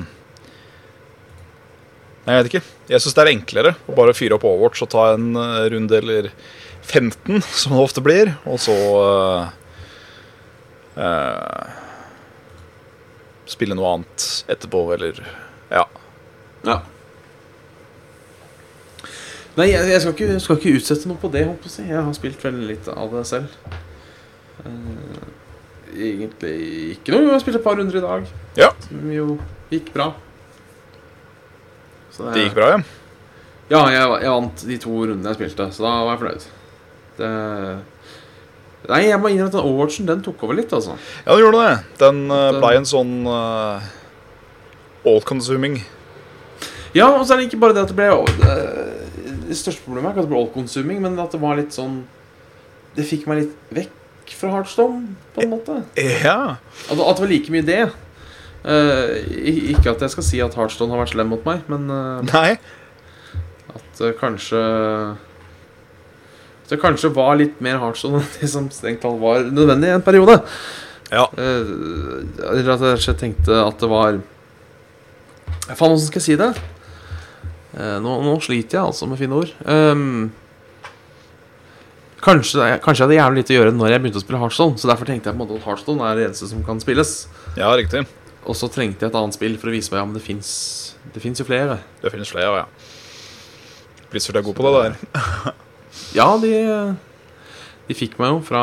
[2.27, 2.65] Nei, jeg vet ikke.
[2.91, 6.01] Jeg syns det er enklere å bare fyre opp Overwatch og ta en eh, runde
[6.01, 6.31] eller
[6.87, 8.75] 15, som det ofte blir, og så
[13.47, 15.19] Spille noe annet etterpå, eller
[15.69, 15.83] Ja.
[16.65, 16.79] Ja.
[19.57, 21.47] Nei, jeg, jeg skal, ikke, skal ikke utsette noe på det.
[21.47, 21.89] håper jeg.
[21.89, 23.55] Jeg har spilt veldig litt av det selv.
[24.61, 25.23] Eh,
[25.97, 26.53] egentlig
[26.93, 27.31] ikke noe.
[27.33, 28.29] Jeg spilte et par runder i dag,
[28.59, 29.39] Ja, som jo
[29.71, 30.11] gikk bra.
[32.13, 32.79] Så det gikk bra, ja.
[33.67, 36.49] Ja, jeg, jeg vant de to rundene jeg spilte, så da var jeg fornøyd.
[37.17, 37.31] Det
[38.87, 40.93] Nei, jeg må innrømme at den Overwatchen den tok over litt, altså.
[41.25, 41.71] Ja, den gjorde det.
[41.99, 43.83] Den uh, blei en sånn uh,
[45.03, 45.81] all-consuming.
[46.95, 48.53] Ja, og så er det ikke bare det at det ble det,
[49.47, 52.01] det største problemet er ikke at det ble all-consuming, men at det var litt sånn
[52.97, 55.75] Det fikk meg litt vekk fra Heartstone, på en måte.
[55.95, 56.57] Ja.
[56.89, 57.83] At, at det var like mye det.
[58.67, 59.13] Uh,
[59.71, 62.57] ikke at jeg skal si at Heartstone har vært slem mot meg, men uh, Nei.
[63.71, 64.59] at det kanskje
[66.65, 69.95] At det kanskje var litt mer Heartstone enn det som strengt talt var nødvendig i
[69.95, 70.41] en periode.
[71.07, 71.29] Ja.
[71.37, 74.19] Eller at jeg tenkte at det var
[75.67, 76.51] Faen, åssen skal jeg si det?
[77.77, 79.51] Eh, nå, nå sliter jeg altså med fine ord.
[79.69, 80.31] Um,
[82.25, 84.79] kanskje, kanskje jeg hadde jævlig lite å gjøre når jeg begynte å spille Heartstone.
[84.81, 87.13] Så derfor tenkte jeg på en måte at Heartstone er det eneste som kan spilles.
[87.59, 88.05] ja, riktig.
[88.47, 90.23] Og så trengte jeg et annet spill for å vise meg men det
[91.21, 91.79] fins jo flere.
[92.01, 92.67] Det finnes flere, ja.
[94.07, 95.53] Blizzard er god på det der.
[96.13, 96.49] Ja, de
[97.87, 98.61] De fikk meg jo fra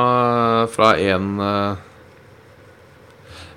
[0.71, 1.81] Fra en eh,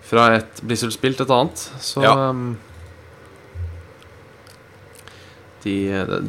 [0.07, 1.61] Fra et Blizzard-spill til et annet.
[1.83, 2.13] Så Ja.
[2.29, 2.57] ehm,
[5.67, 5.75] de,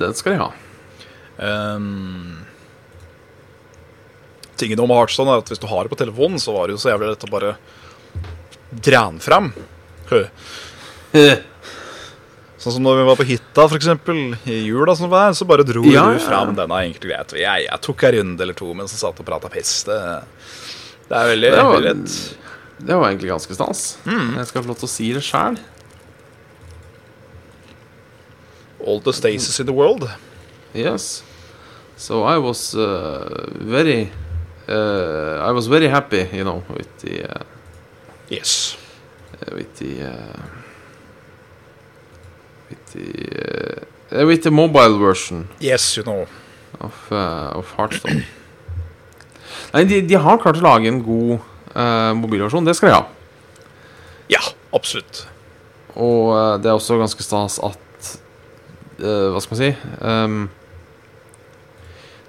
[0.02, 0.50] det, skal de ha.
[1.38, 2.40] Um,
[4.58, 6.82] tingen om Heartstone er at hvis du har det på telefonen, så var det jo
[6.82, 7.54] så jævlig lett å bare
[8.74, 9.52] dra den fram.
[10.10, 10.24] Hø.
[12.58, 14.16] Sånn som når vi var på hytta, eksempel,
[14.50, 16.24] i jula, som var, så bare dro Ja, du ja.
[16.26, 17.34] fram den er greit.
[17.38, 19.76] Jeg, jeg tok en runde eller to mens jeg satt og prata piss.
[19.86, 19.98] Det,
[21.06, 22.16] det er veldig, Det var- veldig lett.
[22.78, 23.84] Det var egentlig ganske stas.
[24.06, 24.36] Mm.
[24.38, 25.56] Jeg skal få lov til å si det sjæl.
[28.84, 30.08] All the stasis in the world.
[30.74, 31.22] Yes.
[31.96, 34.10] So I was uh, very
[34.68, 37.42] uh, I was very happy, you know, with the uh,
[38.28, 38.76] Yes.
[39.34, 40.42] uh, with the uh,
[42.70, 43.08] with the
[44.22, 46.26] uh, with the mobile version Yes, you know.
[46.80, 48.24] of, of Heartstone.
[49.74, 51.40] Nei, de, de har klart å lage en god
[52.18, 52.64] mobilversjon.
[52.64, 53.02] Det skal de ha.
[54.32, 54.40] Ja,
[54.76, 55.24] absolutt.
[55.96, 57.78] Og det er også ganske stas at
[59.02, 59.70] uh, Hva skal man si
[60.02, 60.38] um,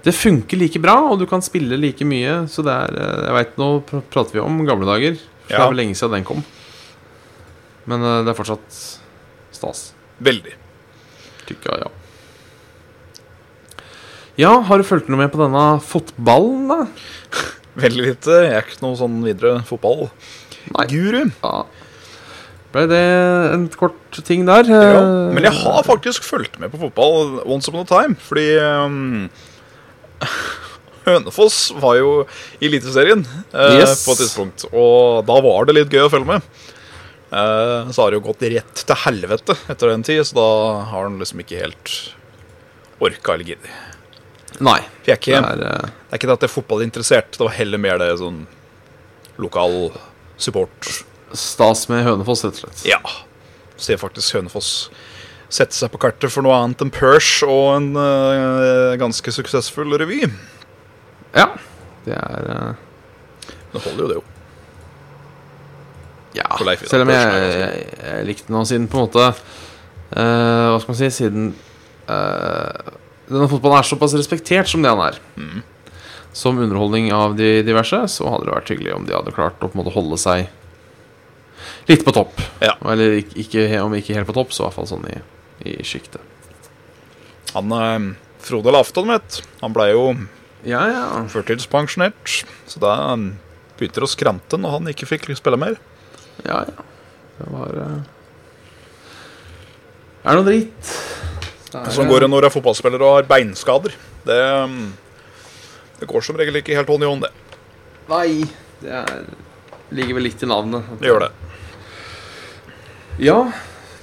[0.04, 2.42] Det funker like bra, og du kan spille like mye.
[2.50, 5.20] Så det er uh, Jeg vet, Nå pr prater vi om gamle dager.
[5.44, 6.44] For Det er vel lenge siden den kom.
[7.90, 8.82] Men uh, det er fortsatt
[9.54, 9.90] stas.
[10.22, 10.54] Veldig.
[11.48, 11.90] Tykka, ja.
[14.40, 16.84] Ja, har du fulgt noe med på denne fotballen, da?
[17.82, 18.36] Veldig lite.
[18.46, 21.26] Jeg er ikke noe sånn videre fotball-guru.
[21.42, 21.54] Ja.
[22.70, 23.02] Ble det
[23.54, 24.68] en kort ting der?
[24.70, 28.46] Ja, Eh, men jeg har faktisk fulgt med på fotball once upon a time, fordi
[28.62, 29.28] um,
[31.06, 32.10] Hønefoss var jo
[32.60, 34.04] i Eliteserien uh, Yes.
[34.04, 36.46] på et tidspunkt, og da var det litt gøy å følge med.
[37.30, 40.48] Uh, så har det jo gått rett til helvete etter den tid, så da
[40.92, 41.94] har han liksom ikke helt
[43.00, 43.70] orka eller giddet.
[44.60, 44.80] Nei.
[45.00, 45.90] For jeg er ikke, Det er, uh...
[45.90, 48.42] det er ikke det at jeg er fotballinteressert, det var heller mer det sånn
[49.40, 49.78] lokal
[50.40, 50.90] support.
[51.36, 52.84] Stas med Hønefoss, rett og slett.
[52.88, 53.00] Ja.
[53.80, 54.90] Ser faktisk Hønefoss
[55.50, 60.22] sette seg på kartet for noe annet enn Persh og en uh, ganske suksessfull revy.
[61.34, 61.48] Ja.
[62.06, 63.50] Det er uh...
[63.70, 64.22] Det holder jo, det jo.
[66.38, 70.68] Ja, Leif selv om jeg, jeg, jeg likte den nå siden på en måte uh,
[70.70, 71.48] Hva skal man si Siden
[72.06, 72.92] eh,
[73.30, 75.62] denne fotballen er såpass respektert som det han er, Mm.
[76.34, 79.68] som underholdning av de diverse, så hadde det vært hyggelig om de hadde klart å
[79.68, 80.48] på en måte holde seg
[81.88, 82.40] litt på topp.
[82.60, 82.74] Ja.
[82.92, 85.16] Eller ikke, om ikke helt på topp, så i hvert fall sånn i,
[85.70, 86.20] i sjiktet.
[87.54, 88.10] Han eh,
[88.40, 90.04] Frode Lafton, vet Han ble jo
[90.64, 91.04] Ja, ja.
[91.32, 93.32] førtidspensjonert, så da um,
[93.78, 95.78] begynte det å skrante når han ikke fikk spille mer.
[96.44, 96.86] Ja, ja.
[97.40, 97.98] Det var eh,
[100.28, 100.94] Er noe dritt.
[101.70, 103.94] Sånn går det når du er fotballspiller og har beinskader.
[104.26, 104.90] Det, um,
[106.00, 107.32] det går som regel ikke helt hånd i hånd, det.
[108.10, 108.28] Nei,
[108.82, 109.22] det er,
[109.94, 110.88] ligger vel litt i navnet.
[111.00, 111.30] Det gjør det.
[113.20, 113.42] Ja.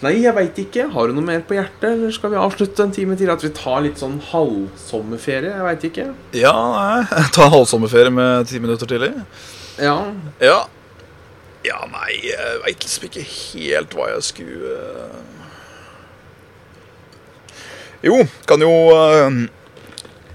[0.05, 0.85] Nei, jeg veit ikke.
[0.93, 3.31] Har du noe mer på hjertet, eller skal vi avslutte en time til?
[3.33, 5.55] At vi tar litt sånn halvsommerferie?
[5.55, 6.09] Jeg veit ikke.
[6.37, 9.15] Ja, nei, ta halvsommerferie med ti minutter tidlig.
[9.81, 9.97] Ja.
[10.43, 10.59] Ja.
[11.65, 15.23] Ja, nei, jeg veit liksom ikke helt hva jeg skulle eh.
[18.05, 19.39] Jo, kan jo eh,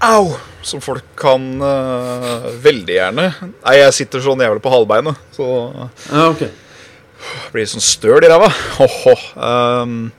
[0.03, 0.33] Au!
[0.63, 5.47] Som folk kan eh, veldig gjerne Nei, jeg sitter sånn jævlig på halvbeinet, så
[6.11, 6.43] ja ok.
[7.53, 8.49] Blir sånn støl i ræva.
[9.35, 10.11] Um,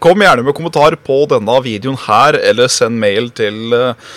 [0.00, 4.10] Kom gjerne med kommentar på denne videoen her, eller send mail til uh,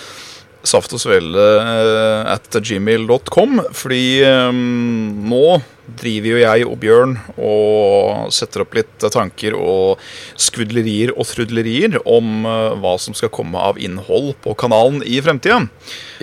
[0.64, 3.60] saft og svele uh, at gmail.com.
[3.76, 5.46] Fordi um, nå
[5.84, 10.00] driver jo jeg og Bjørn og setter opp litt tanker og
[10.40, 15.60] skvudlerier og trudlerier om uh, hva som skal komme av innhold på kanalen i fremtida.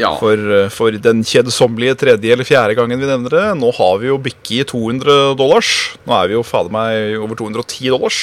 [0.00, 0.14] Ja.
[0.20, 4.08] For, uh, for den kjedsommelige tredje eller fjerde gangen vi nevner det, nå har vi
[4.08, 5.74] jo bikket 200 dollars.
[6.08, 8.22] Nå er vi jo fader meg over 210 dollars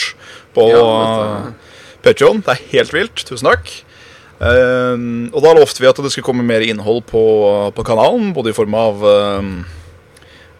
[0.57, 1.73] på Ja, uh,
[2.05, 2.41] Patreon.
[2.41, 3.27] Det er helt vilt.
[3.29, 3.69] Tusen takk.
[4.37, 7.21] Uh, og da lovte vi at det skulle komme mer innhold på,
[7.77, 9.57] på kanalen, både i form av um,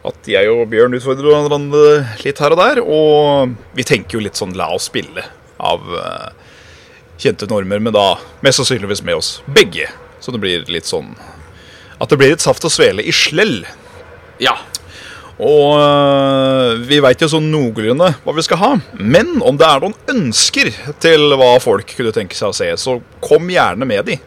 [0.07, 1.87] at jeg og Bjørn utfordrer hverandre
[2.23, 2.81] litt her og der.
[2.83, 5.25] Og vi tenker jo litt sånn la oss spille
[5.57, 6.29] av uh,
[7.19, 8.13] kjente normer, men da
[8.45, 9.89] mest sannsynligvis med oss begge.
[10.21, 11.11] Så det blir litt sånn
[12.01, 13.61] At det blir et saft og svele i slell.
[14.41, 14.57] ja.
[15.37, 18.69] Og øh, vi veit jo sånn noenlunde hva vi skal ha.
[18.97, 20.71] Men om det er noen ønsker
[21.03, 24.17] til hva folk kunne tenke seg å se, så kom gjerne med de.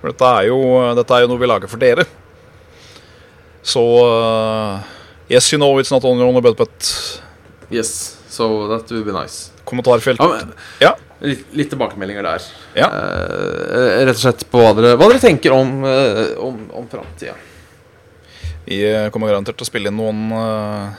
[0.00, 0.58] For dette er jo,
[0.98, 2.08] dette er jo noe vi lager for dere.
[3.62, 4.90] Så øh,
[5.32, 6.92] Yes, you know it's not only on a bed, but
[7.72, 8.18] Yes.
[8.28, 9.50] So that would be nice.
[9.64, 10.20] Kommentarfelt.
[10.20, 10.96] Ja, men, Ja.
[11.20, 12.42] litt, litt tilbakemeldinger der.
[12.76, 12.88] Ja.
[12.88, 17.36] Uh, rett og slett på hva dere, hva dere tenker om, uh, om, om framtida.
[18.66, 20.92] Vi øh, kommer garantert til å spille inn noen uh,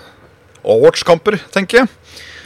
[0.67, 1.91] awards-kamper, tenker jeg.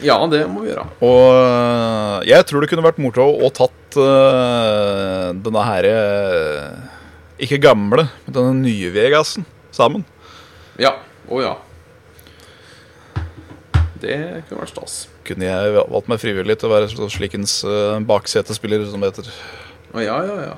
[0.05, 0.83] Ja, det må vi gjøre.
[1.07, 5.95] Og jeg tror det kunne vært moro å tatt uh, denne herre
[7.41, 10.05] Ikke gamle, men denne nye Vegasen sammen.
[10.77, 10.93] Ja.
[11.27, 11.55] Å ja.
[14.01, 14.17] Det
[14.47, 14.95] kunne vært stas.
[15.27, 19.29] Kunne jeg valgt meg frivillig til å være slikens uh, baksetespiller, som det heter.
[19.93, 20.55] Å ja, ja, ja.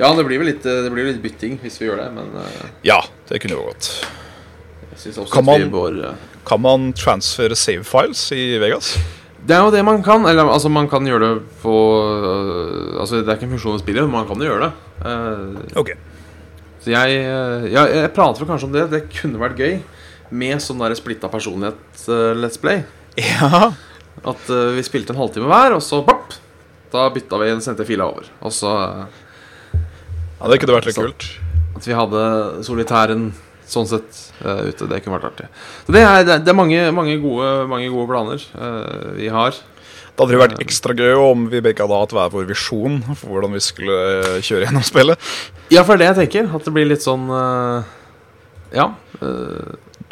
[0.00, 2.30] Ja, det blir vel litt, eh, det blir litt bytting hvis vi gjør det, men
[2.32, 3.90] uh, Ja, det kunne jo gått.
[5.32, 6.14] Kan man- bør uh,
[6.48, 8.94] Kan man transfere save files i Vegas?
[9.42, 10.24] Det er jo det man kan.
[10.26, 13.82] Eller altså, man kan gjøre det på uh, Altså, det er ikke en funksjon i
[13.82, 14.72] spillet, men man kan jo gjøre det.
[15.02, 15.90] Eh, Ok.
[16.84, 17.16] så jeg
[17.72, 18.84] Ja, jeg prater vel kanskje om det.
[18.90, 19.80] Det kunne vært gøy
[20.32, 22.82] med sånn der splitta personlighet-let's play.
[23.20, 23.72] Ja.
[24.24, 26.34] At uh, vi spilte en halvtime hver, og så pop,
[26.92, 28.26] Da bytta vi, sendte fila over.
[28.44, 29.04] Og så øh,
[29.72, 31.24] ja, det kunne vært litt Så- kult.
[31.76, 32.24] at vi hadde
[32.66, 33.30] solitæren
[33.72, 34.88] sånn sett uh, ute.
[34.90, 35.46] Det kunne vært artig.
[35.86, 39.56] Så det er, det er- mange, mange, gode, mange gode planer uh, vi har.
[39.56, 43.32] Det hadde jo vært ekstra gøy om vi begge hadde hatt hver vår visjon for
[43.32, 45.30] hvordan vi skulle eh, kjøre gjennom spillet.
[45.72, 46.50] Ja, for det er det jeg tenker.
[46.58, 47.24] At det blir litt sånn
[48.76, 48.90] Ja.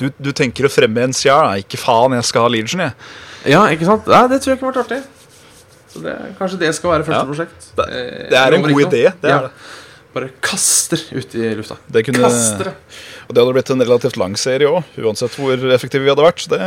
[0.00, 2.94] Du, du tenker å fremme en da Ikke faen, jeg skal ha Legion, jeg.
[3.52, 4.06] Ja, ikke sant?
[4.08, 5.02] Nei, det tror jeg kunne vært artig.
[5.90, 7.28] Så det, Kanskje det skal være første Ja.
[7.28, 7.68] prosjekt.
[7.76, 9.02] Det, Eh, det er en god idé.
[9.20, 9.50] Det er det.
[10.14, 11.76] Bare kaster ut i lufta.
[11.90, 12.74] Det kunne, Kaster det.
[13.28, 16.48] og det hadde blitt en relativt lang serie òg, uansett hvor effektive vi hadde vært.
[16.50, 16.58] Det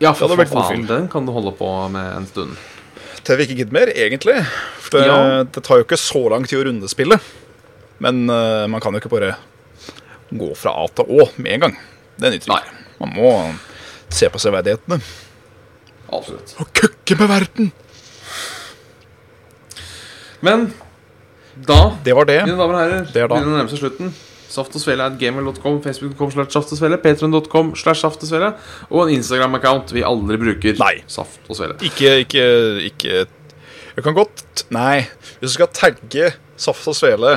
[0.00, 2.56] Ja, for, hadde vært faen, den kan du holde på med en stund.
[3.24, 4.46] til vi ikke gidder mer, egentlig.
[4.80, 5.42] For det, Ja.
[5.44, 7.20] det tar jo ikke så lang tid å runde spillet.
[8.00, 9.36] Men uh, man kan jo ikke bare
[10.32, 11.76] gå fra A til Å med en gang.
[12.18, 12.76] Det nytter ikke.
[12.98, 13.32] Man må
[14.10, 14.98] se på severdighetene.
[16.08, 16.54] Absolutt.
[16.62, 17.72] Og køkke med verden!
[20.40, 20.68] Men
[21.66, 22.40] da, Det var det.
[22.46, 24.12] mine damer og herrer, Det er begynner å nærme seg slutten.
[24.48, 28.52] Saft og svele er gamer.com, facebook.com slash saft og svele, patreon.com slash saft og svele,
[28.88, 30.78] og en Instagram-account vi aldri bruker.
[30.80, 31.02] Nei.
[31.10, 31.76] Saft og svele.
[31.84, 32.44] Ikke, ikke,
[32.88, 33.12] ikke
[33.98, 35.02] Jeg kan godt Nei.
[35.40, 37.36] Hvis du skal tagge Saft og Svele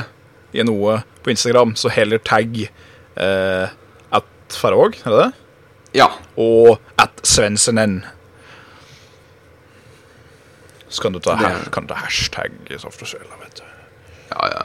[0.54, 3.66] i noe på Instagram, så heller tagg eh,
[4.52, 5.30] at Farvåg, er det det?
[5.96, 6.08] Ja.
[6.40, 8.02] Og at Svensenen.
[10.92, 13.68] Så kan du ta, her, kan du ta hashtag og Svele, vet du.
[14.32, 14.64] Ja, ja.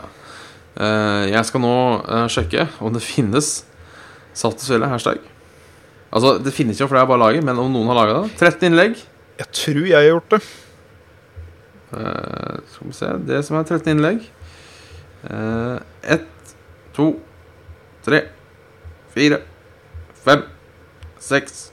[0.77, 1.73] Uh, jeg skal nå
[2.03, 3.63] uh, sjekke om det finnes
[4.37, 5.17] Salt og svele, hashtag.
[6.13, 8.35] Altså, det finnes jo, for det er bare laget, men om noen har laga det
[8.37, 8.99] 13 innlegg.
[9.39, 10.39] Jeg tror jeg har gjort det.
[11.89, 14.27] Uh, skal vi se Det som er 13 innlegg.
[16.05, 16.53] Ett,
[16.93, 17.07] to,
[18.05, 18.21] tre,
[19.15, 19.41] fire,
[20.27, 20.43] fem,
[21.23, 21.69] seks,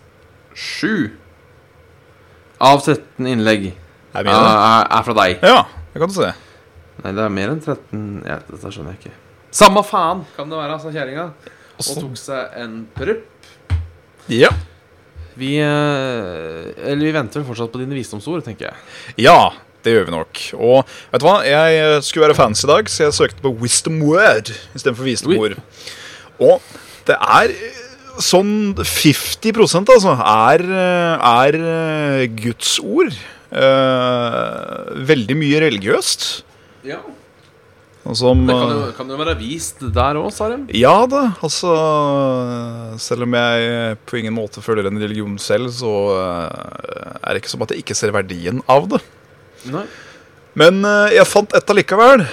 [0.55, 1.11] sju
[2.63, 3.73] av 13 innlegg
[4.15, 5.41] Er er, er, fra deg.
[5.43, 6.31] Ja, det kan du se.
[7.03, 9.17] Nei, det er mer enn 13 ja, Dette skjønner jeg ikke.
[9.55, 11.27] Samme faen kan det være, sa kjerringa.
[11.75, 13.51] Og tok seg en prupp.
[14.31, 14.53] Ja.
[15.35, 19.17] Vi eh, Eller vi venter vel fortsatt på dine visdomsord, tenker jeg.
[19.27, 19.51] ja,
[19.85, 20.43] det gjør vi nok.
[20.57, 23.53] Og vet du hva, jeg eh, skulle være fancy i dag, så jeg søkte på
[23.61, 25.59] Wisdom Word istedenfor visdomord.
[26.39, 26.63] Og
[27.11, 27.59] det er
[28.23, 29.55] sånn 50
[29.95, 33.15] altså, er, eh, er eh, Guds ord.
[33.55, 36.29] Eh, veldig mye religiøst.
[36.87, 37.01] Ja.
[38.13, 40.67] Som, Det kan jo, eh, kan jo være vist der òg, Sarem.
[40.77, 41.73] Ja da, altså
[43.01, 47.55] Selv om jeg på ingen måte føler en religion selv, så eh, er det ikke
[47.55, 49.01] som at jeg ikke ser verdien av det.
[49.73, 49.87] Nei.
[50.61, 52.27] Men eh, jeg fant et allikevel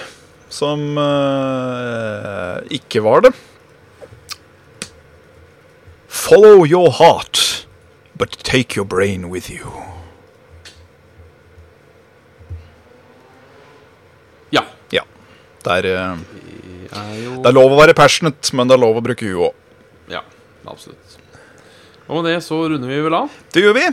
[0.52, 3.32] som eh, ikke var det.
[6.12, 7.66] Follow your heart,
[8.18, 9.72] but take your brain with you.
[14.52, 14.64] Ja.
[14.92, 15.04] Ja.
[15.64, 16.18] Det er, eh,
[16.92, 19.54] det er lov å være passionate, men det er lov å bruke huet òg.
[20.12, 20.24] Ja,
[20.68, 21.18] absolutt.
[22.10, 23.30] Og med det så runder vi vel av.
[23.56, 23.86] Det gjør vi.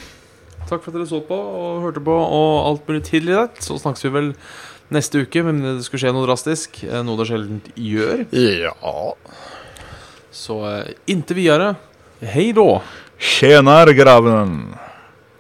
[0.68, 3.46] Takk for at dere så på og hørte på, og alt mulig tidligere.
[3.62, 4.32] Så snakkes vi vel
[4.90, 6.82] neste uke, men det skulle skje noe drastisk.
[6.84, 8.26] eh, Noe det sjelden gjør.
[8.34, 8.74] Ja.
[10.34, 11.76] Så eh, inntil videre,
[12.20, 12.82] hei da.
[13.18, 14.74] Tjener graven.